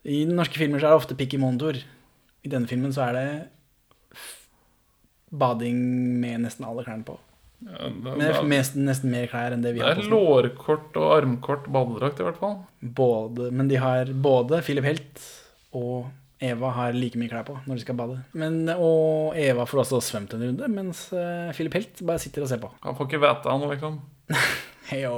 [0.10, 1.78] I norske filmer så er det ofte pikk i monitor.
[2.46, 3.26] I denne filmen så er det
[5.30, 5.80] bading
[6.22, 7.18] med nesten alle klærne på.
[7.60, 10.14] Ja, det, det, mest, nesten mer klær enn det vi det har er på oss.
[10.14, 12.56] lårkort og armkort badedrakt, i hvert fall.
[12.80, 15.26] Både, men de har både Philip Helt
[15.76, 16.08] og
[16.40, 18.16] Eva har like mye klær på når de skal bade.
[18.40, 22.52] Men, og Eva får også svømt en runde, mens eh, Philip Helt bare sitter og
[22.52, 22.72] ser på.
[22.86, 24.00] Han får ikke vite han, liksom.
[24.94, 25.16] Heyo.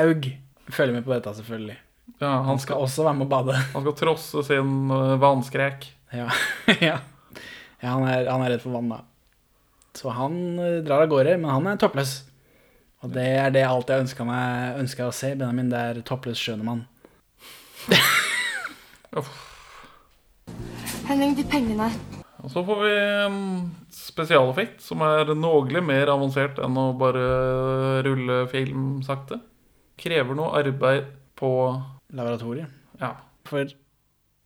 [0.00, 0.30] Aug
[0.72, 1.76] følger med på dette, selvfølgelig.
[2.22, 3.58] Ja, Han skal også være med å bade.
[3.74, 5.84] Han skal trosse sin uh, vannskrek.
[6.12, 6.28] Ja,
[6.88, 6.98] ja.
[7.80, 9.00] ja han, er, han er redd for vann, da.
[9.96, 12.12] Så han eh, drar av gårde, men han er toppløs.
[13.02, 15.34] Og det er det jeg alltid ønska meg ønsket å se.
[15.34, 16.84] Benjamin, det er toppløs skjønemann.
[21.08, 21.88] Henning, de pengene.
[22.42, 23.38] Og så får vi en
[23.94, 27.24] spesialeffekt som er noe mer avansert enn å bare
[28.06, 29.38] rulle film sakte.
[30.00, 31.50] Krever noe arbeid på
[32.12, 32.70] Laboratoriet.
[33.02, 33.14] Ja.
[33.48, 33.66] For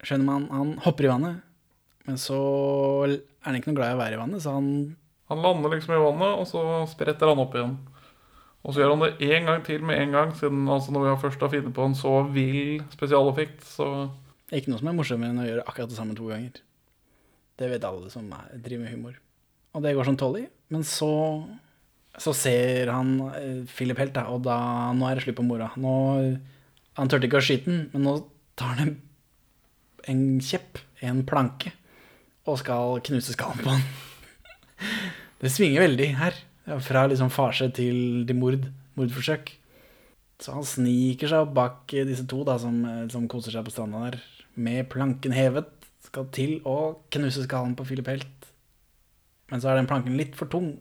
[0.04, 1.44] skjønner man, han hopper i vannet,
[2.06, 2.38] men så
[3.06, 4.70] er han ikke noe glad i å være i vannet, så han
[5.26, 7.72] Han lander liksom i vannet, og så spretter han opp igjen.
[8.62, 11.10] Og så gjør han det én gang til med en gang, siden altså når vi
[11.10, 14.08] har først har funnet på en så vill spesialeffekt, så
[14.46, 16.60] Det er ikke noe som er morsommere enn å gjøre akkurat det samme to ganger.
[17.58, 19.16] Det vet alle som er, driver med humor.
[19.74, 20.44] Og det går som tolv i.
[20.70, 21.10] Men så,
[22.22, 24.58] så ser han eh, Philip Helt, da, og da
[24.94, 25.72] Nå er det slutt på mora.
[25.74, 25.94] Nå,
[26.96, 28.16] han turte ikke å skyte den, men nå
[28.58, 28.94] tar han en,
[30.10, 31.74] en kjepp, en planke,
[32.46, 33.86] og skal knuse skallen på han.
[35.42, 36.36] Det svinger veldig her.
[36.82, 38.64] Fra liksom farse til, de mord,
[38.98, 39.52] mordforsøk.
[40.42, 42.80] Så han sniker seg bak disse to da, som,
[43.12, 44.18] som koser seg på stranda der,
[44.56, 45.70] med planken hevet,
[46.06, 48.50] skal til å knuse skallen på Philip Helt.
[49.50, 50.74] Men så er den planken litt for tung,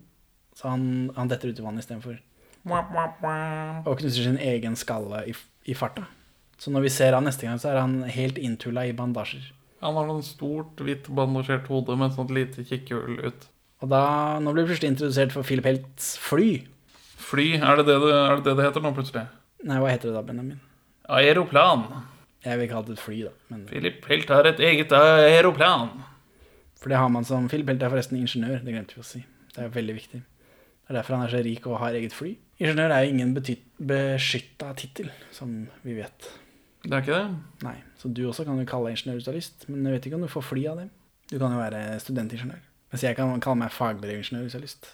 [0.58, 2.18] så han, han detter ut i vannet istedenfor.
[3.86, 5.36] Og knuser sin egen skalle i,
[5.70, 6.08] i farta.
[6.58, 9.52] Så når vi ser han neste gang, så er han helt inntulla i bandasjer.
[9.86, 13.46] Han har noen stort, hvitt bandasjert hode med et sånt lite kikkehull ut.
[13.84, 14.02] Og da,
[14.42, 16.50] nå blir vi plutselig introdusert for Philip Helts fly.
[17.22, 19.26] Fly, er det det det, er det det det heter nå plutselig?
[19.66, 20.60] Nei, hva heter det da, Benjamin?
[21.20, 21.86] Aeroplan.
[22.46, 23.34] Jeg vil kalle det et fly, da.
[23.54, 25.90] Men, Philip Helt har et eget aeroplan.
[26.82, 29.22] for det har man som Philip Helt er forresten ingeniør, det glemte vi å si.
[29.56, 30.22] Det er veldig viktig.
[30.22, 32.36] Det er derfor han er så rik og har eget fly.
[32.62, 36.30] Ingeniør er jo ingen beskytta tittel, som vi vet.
[36.86, 37.66] Det er ikke det?
[37.66, 40.30] Nei, Så du også kan jo kalle deg ingeniørspesialist, men jeg vet ikke om du
[40.30, 40.90] får fly av det.
[41.32, 42.62] Du kan jo være studentingeniør.
[42.92, 44.90] Mens jeg kan kalle meg fagbrevingeniør hvis jeg har lyst.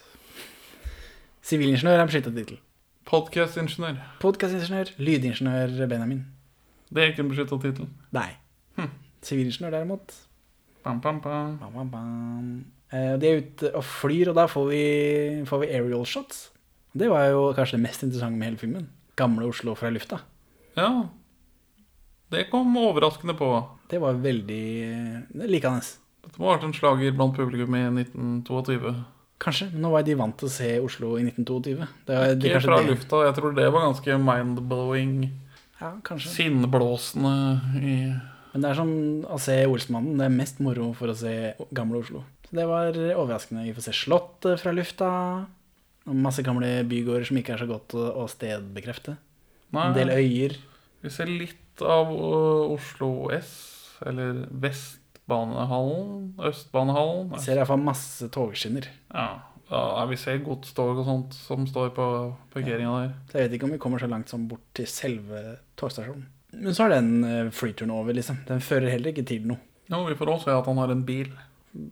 [1.42, 2.58] Sivilingeniør er en beskytta tittel.
[3.08, 3.98] Podkastingeniør.
[4.22, 6.22] Podkastingeniør, lydingeniør Benjamin.
[6.92, 7.88] Det er ikke en beskytta tittel.
[8.14, 8.30] Nei.
[9.22, 10.14] Sivilingeniør derimot.
[10.84, 11.58] Bam, bam, bam.
[11.60, 12.64] Bam, bam, bam.
[12.92, 14.82] Eh, De er ute og flyr, og da får vi,
[15.46, 16.48] får vi aerial shots.
[16.94, 18.88] Det var jo kanskje det mest interessante med hele filmen.
[19.16, 20.18] Gamle Oslo fra lufta.
[20.76, 20.88] Ja.
[22.32, 23.48] Det kom overraskende på.
[23.92, 24.62] Det var veldig
[25.34, 25.82] det er likende.
[26.22, 28.92] Dette må ha vært en slager blant publikum i 1922.
[29.42, 31.88] Kanskje, men nå var de vant til å se Oslo i 1922.
[32.06, 33.24] Det var, Ikke fra det- lufta.
[33.26, 35.30] Jeg tror det var ganske mind-blowing,
[35.80, 36.30] Ja, kanskje.
[36.36, 37.34] sinnblåsende
[37.82, 38.20] i
[38.54, 38.90] Men det er som
[39.24, 40.18] å se Olsmannen.
[40.18, 42.22] Det er mest moro for å se gamle Oslo.
[42.46, 43.64] Så det var overraskende.
[43.64, 45.46] Vi får se Slottet fra lufta.
[46.06, 49.16] Og masse gamle bygårder som ikke er så godt å, stedbekrefte.
[49.72, 50.56] En del øyer.
[51.02, 53.54] Vi ser litt av øh, Oslo S,
[54.04, 57.32] eller Vestbanehallen, Østbanehallen.
[57.40, 58.90] Ser iallfall masse togskinner.
[59.14, 59.30] Ja,
[59.72, 62.06] ja, vi ser godstog og sånt som står på
[62.52, 63.12] parkeringa der.
[63.30, 65.42] Så jeg vet ikke om vi kommer så langt som bort til selve
[65.80, 66.26] togstasjonen.
[66.52, 68.42] Men så er den eh, freeturen over, liksom.
[68.48, 69.62] Den fører heller ikke til noe.
[69.88, 71.30] Jo, vi får også se at han har en bil.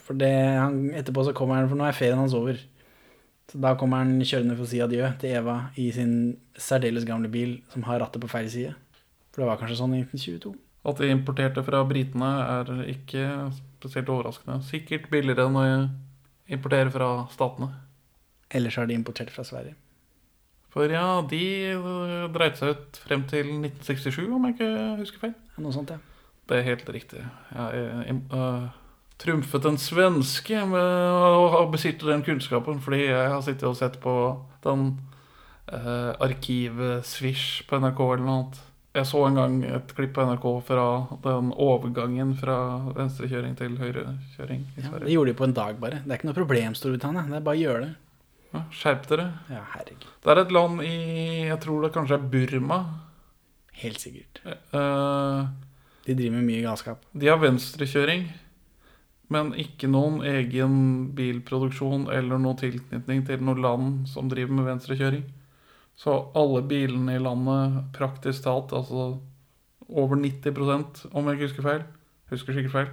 [0.05, 0.28] For det,
[0.61, 2.61] han, etterpå så kommer han, for nå er ferien hans over.
[3.51, 6.12] Så da kommer han kjørende for å si adjø til Eva i sin
[6.61, 8.76] særdeles gamle bil som har rattet på feil side.
[9.31, 10.55] For det var kanskje sånn i 1922.
[10.91, 14.59] At de importerte fra britene er ikke spesielt overraskende.
[14.66, 15.66] Sikkert billigere enn å
[16.51, 17.70] importere fra statene.
[18.51, 19.76] Ellers har de importert fra Sverige.
[20.70, 24.70] For ja, de øh, dreit seg ut frem til 1967, om jeg ikke
[25.01, 25.35] husker feil.
[25.59, 25.99] Noe sånt, ja.
[26.51, 27.22] Det er helt riktig.
[27.55, 28.70] Jeg uh,
[29.22, 34.14] trumfet en svenske med å besitte den kunnskapen, fordi jeg har sittet og sett på
[34.64, 34.89] den
[35.70, 38.59] uh, arkivet Swish på NRK eller noe annet.
[38.91, 40.84] Jeg så en gang et klipp på NRK fra
[41.22, 42.57] den overgangen fra
[42.97, 44.91] venstrekjøring til høyrekjøring i ja.
[44.99, 46.01] Det gjorde de på en dag, bare.
[46.03, 47.22] Det er ikke noe problem, Storbritannia.
[47.30, 47.93] Det er bare å gjøre det.
[48.51, 49.28] Ja, skjerp dere.
[49.47, 50.09] Ja, herregud.
[50.24, 50.95] Det er et land i
[51.47, 52.80] Jeg tror det kanskje er Burma.
[53.80, 54.43] Helt sikkert.
[54.74, 55.47] Uh,
[56.09, 57.07] De driver med mye galskap.
[57.14, 58.26] De har venstrekjøring,
[59.30, 60.74] men ikke noen egen
[61.14, 65.28] bilproduksjon eller noen tilknytning til noe land som driver med venstrekjøring.
[65.99, 69.18] Så alle bilene i landet, praktisk talt, altså
[69.91, 71.86] over 90 om jeg ikke husker feil,
[72.30, 72.91] husker sikkert feil,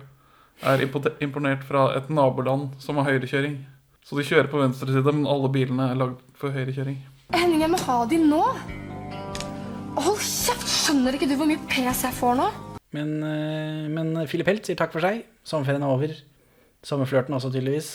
[0.65, 0.83] er
[1.21, 3.59] imponert fra et naboland som har høyrekjøring.
[4.07, 6.97] Så de kjører på venstre side, men alle bilene er lagd for høyrekjøring.
[7.35, 8.43] Henning, jeg må ha de nå.
[9.97, 10.65] Hold kjeft!
[10.87, 12.45] Skjønner ikke du hvor mye pes jeg får nå?
[12.95, 15.25] Men, eh, men Philip Helt sier takk for seg.
[15.43, 16.13] Sommerferien er over.
[16.87, 17.89] Sommerflørten også, tydeligvis.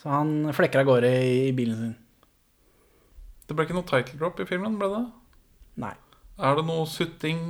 [0.00, 1.92] Så han flekker av gårde i, i bilen sin.
[3.50, 5.02] Det ble ikke noe title drop i filmen, ble det?
[5.82, 5.96] Nei.
[6.38, 7.40] Er det noe sutting?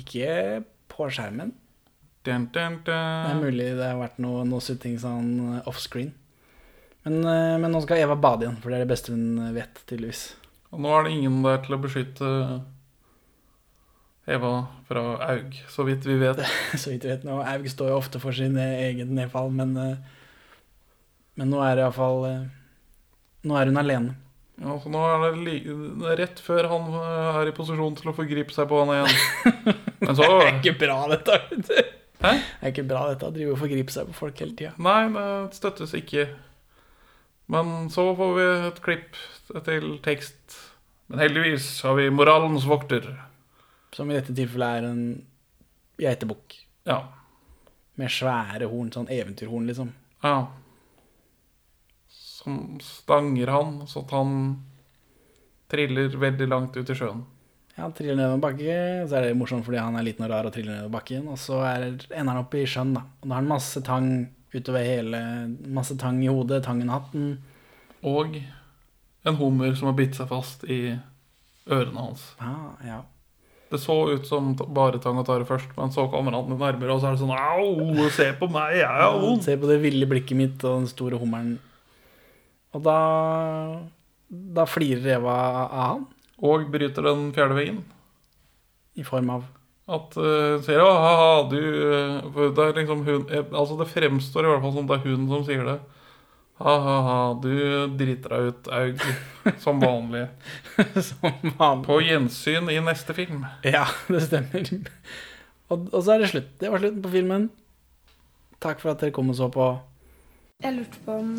[0.00, 1.52] Ikke på skjermen.
[2.24, 5.28] Dun, dun, Det er mulig det har vært noe, noe sutting sånn
[5.58, 6.14] eh, offscreen.
[7.04, 9.84] Men, eh, men nå skal Eva bade igjen, for det er det beste hun vet,
[9.84, 10.24] tydeligvis.
[10.72, 12.34] Og nå er det ingen der til å beskytte
[14.40, 14.52] Eva
[14.88, 16.40] fra Aug, så vidt vi vet.
[16.80, 17.42] Så vidt vi vet nå.
[17.44, 19.98] Aug står jo ofte for sin eh, egen nedfall, men, eh,
[21.36, 22.24] men nå er det iallfall
[23.46, 24.16] Nå er hun alene.
[24.58, 27.94] Ja, så nå er det, li det er rett før han eh, er i posisjon
[28.00, 29.20] til å forgripe seg på henne igjen.
[30.02, 31.36] Men så Det er ikke bra, dette.
[31.52, 31.94] vet du.
[32.24, 32.32] Hæ?
[32.34, 33.28] Det er ikke bra, dette.
[33.30, 34.72] Å drive og forgripe seg på folk hele tida.
[34.82, 36.26] Nei, det støttes ikke.
[37.54, 39.20] Men så får vi et klipp
[39.68, 40.58] til tekst.
[41.08, 43.06] Men heldigvis har vi moralens vokter.
[43.96, 45.04] Som i dette tilfellet er en
[46.02, 46.58] geitebukk
[46.90, 46.98] Ja.
[47.98, 49.94] med svære horn, sånn eventyrhorn, liksom.
[50.26, 50.40] ja.
[52.48, 54.30] Som stanger han, så at han
[55.68, 57.26] triller veldig langt ut i sjøen.
[57.74, 60.32] Ja, han triller ned en bakke, så er det morsomt fordi han er liten og
[60.32, 61.26] rar og triller ned bakken.
[61.28, 63.04] Og så er, ender han opp i sjøen, da.
[63.20, 64.08] Og da har han masse tang
[64.54, 65.20] utover hele
[65.76, 67.28] Masse tang i hodet, tang i hatten.
[68.08, 68.40] Og
[69.28, 70.80] en hummer som har bitt seg fast i
[71.68, 72.24] ørene hans.
[72.40, 73.02] Ah, ja.
[73.68, 77.02] Det så ut som bare tang og tare først, men så kommer han nærmere, og
[77.02, 79.44] så er det sånn Au, se på meg, jeg er vond.
[79.44, 81.58] Se på det ville blikket mitt og den store hummeren.
[82.76, 82.98] Og da
[84.56, 86.02] Da flirer Eva av han
[86.44, 87.78] Og bryter den fjerde veggen.
[88.98, 89.46] i form av
[89.88, 94.44] At uh, sier ja, ha, du eh, Det er liksom hun eh, Altså, det fremstår
[94.44, 95.78] i hvert fall som det er hun som sier det.
[96.58, 97.52] Ha-ha-ha, du
[97.96, 99.02] driter deg ut, Aug.
[99.62, 100.24] Som vanlig.
[101.06, 101.22] som
[101.54, 101.84] vanlig.
[101.86, 103.44] På gjensyn i neste film.
[103.62, 104.66] Ja, det stemmer.
[105.70, 106.50] Og, og så er det slutt.
[106.58, 107.46] Det var slutten på filmen.
[108.58, 109.68] Takk for at dere kom og så på.
[110.66, 111.30] Jeg lurte på om,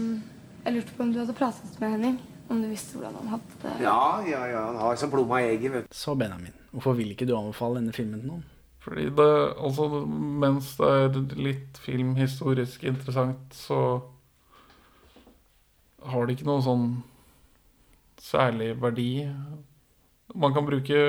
[0.66, 2.20] jeg lurte på om du hadde pratet med Henning.
[2.49, 3.74] Om du visste hvordan han hadde det.
[3.86, 4.62] Ja, ja, ja.
[4.72, 5.93] Han har som plomma i egget, vet du.
[5.95, 8.47] Så, Benjamin, hvorfor vil ikke du anbefale denne filmen til noen?
[8.82, 9.28] Fordi det
[9.60, 9.86] Altså,
[10.41, 14.01] mens det er litt filmhistorisk interessant, så
[16.10, 16.88] har det ikke noe sånn
[18.24, 19.12] særlig verdi.
[20.34, 20.99] Man kan bruke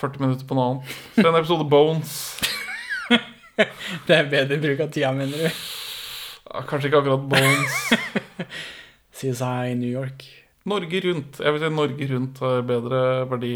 [0.00, 0.98] 40 minutter på noe annet.
[1.16, 2.16] Se en episode Bones.
[4.06, 5.75] Det er bedre bruk av tida, mener du?
[6.64, 7.76] Kanskje ikke akkurat Bones.
[9.16, 10.24] CSI New York.
[10.66, 11.38] Norge Rundt.
[11.40, 13.00] Jeg vil si Norge Rundt har bedre
[13.30, 13.54] verdi.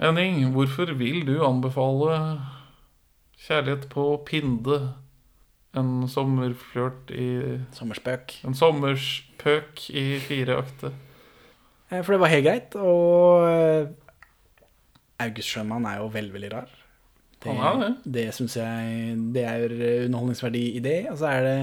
[0.00, 2.16] Henning, hvorfor vil du anbefale
[3.42, 4.80] Kjærlighet på Pinde?
[5.76, 7.26] En sommerflørt i
[7.72, 8.34] Sommerspøk.
[8.44, 10.92] En sommerspøk i fire akter.
[11.90, 13.86] Eh, For det var helt greit, og eh,
[15.24, 16.74] August Schønmann er jo veldig, veldig rar.
[17.42, 17.92] Det, det.
[18.14, 19.72] det syns jeg Det er
[20.06, 20.98] underholdningsverdi i det.
[21.10, 21.56] Og så er det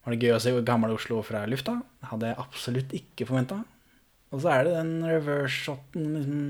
[0.00, 1.76] var det gøy å se gamle Oslo fra lufta.
[2.00, 3.60] Det hadde jeg absolutt ikke forventa.
[4.30, 6.42] Og så er det den reverse-shoten, liksom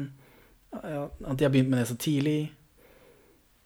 [0.70, 2.52] At de har begynt med det så tidlig.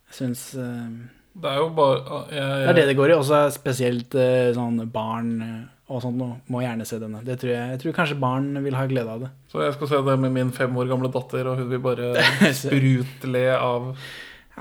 [0.08, 0.88] Jeg syns eh,
[1.34, 3.16] Det er jo bare jeg, Det er det det går i.
[3.18, 6.38] Også spesielt eh, sånn barn eh, og sånt noe.
[6.48, 7.20] Må gjerne se denne.
[7.26, 9.32] Det tror jeg, jeg tror kanskje barn vil ha glede av det.
[9.52, 12.14] Så jeg skal se det med min fem år gamle datter, og hun vil bare
[12.64, 13.92] sprutle av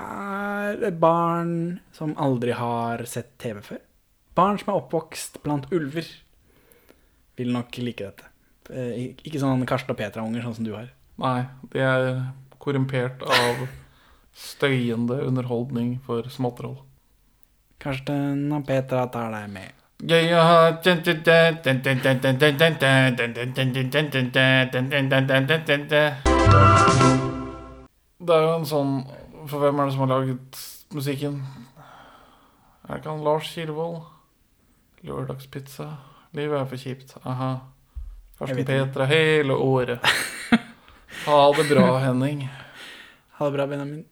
[0.00, 3.80] er barn som aldri har sett TV før.
[4.34, 6.06] Barn som er oppvokst blant ulver,
[7.38, 8.30] vil nok like dette.
[8.70, 10.90] Eh, Ikke sånn Karsten og Petra-unger, sånn som du har.
[11.20, 12.08] Nei, de er
[12.58, 13.66] korrumpert av
[14.34, 16.78] støyende underholdning for småtroll.
[17.78, 19.70] Karsten og Petra tar deg med.
[28.24, 28.92] Det er jo en sånn
[29.48, 30.58] For hvem er det som har laget
[30.94, 31.42] musikken?
[32.84, 34.02] Er det ikke han Lars Kirvold?
[35.04, 35.90] Lørdagspizza.
[36.32, 37.16] Livet er for kjipt.
[37.24, 37.54] Aha.
[38.38, 38.64] Karsten.
[38.66, 40.00] Petra hele året.
[41.26, 42.48] Ha det bra, Henning.
[43.38, 44.04] Ha det bra, Benjamin.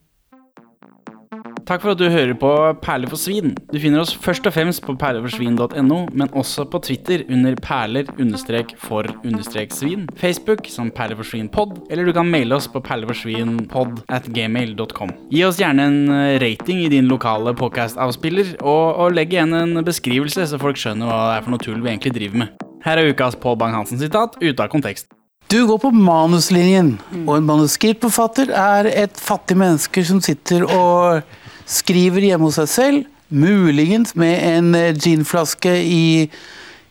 [1.62, 2.48] Takk for at du hører på
[2.82, 3.52] Perler for svin.
[3.70, 10.66] Du finner oss først og fremst på perleforsvin.no, men også på Twitter under perler-for-svin, Facebook
[10.72, 15.10] som perleforsvinpod, eller du kan maile oss på perleforsvinpod at gmail.com.
[15.30, 19.84] Gi oss gjerne en eh, rating i din lokale podcast-avspiller, og, og legg igjen en
[19.86, 22.48] beskrivelse, så folk skjønner hva det er for noe tull vi egentlig driver med.
[22.82, 25.06] Her er ukas Pål Bang-Hansen-sitat ute av kontekst.
[25.52, 26.94] Du går på manuslinjen,
[27.26, 31.20] og en manuskriptforfatter er et fattig menneske som sitter og
[31.68, 36.28] skriver hjemme hos seg selv, muligens med en eh, ginflaske i,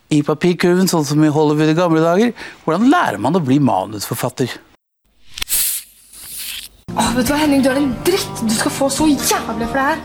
[0.10, 2.34] i papirkurven, sånn som i Hollywood i gamle dager.
[2.66, 4.58] Hvordan lærer man å bli manusforfatter?
[6.92, 8.42] Åh, vet du hva, Henning, du er en dritt.
[8.44, 10.02] Du skal få så jævlig for det her.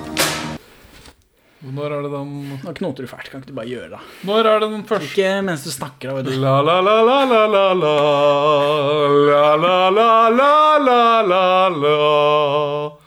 [1.66, 4.00] Når er det den Nå knoter du fælt, kan ikke du bare gjøre det?
[4.28, 6.36] Når er det den første Ikke mens du snakker, da, vet du.
[6.38, 7.94] La la la la la la la
[9.32, 11.00] La la la la la
[11.32, 11.42] la
[11.80, 13.05] la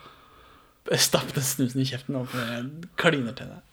[1.06, 2.32] Stapp den snusen i kjeften og
[2.98, 3.66] kliner til deg.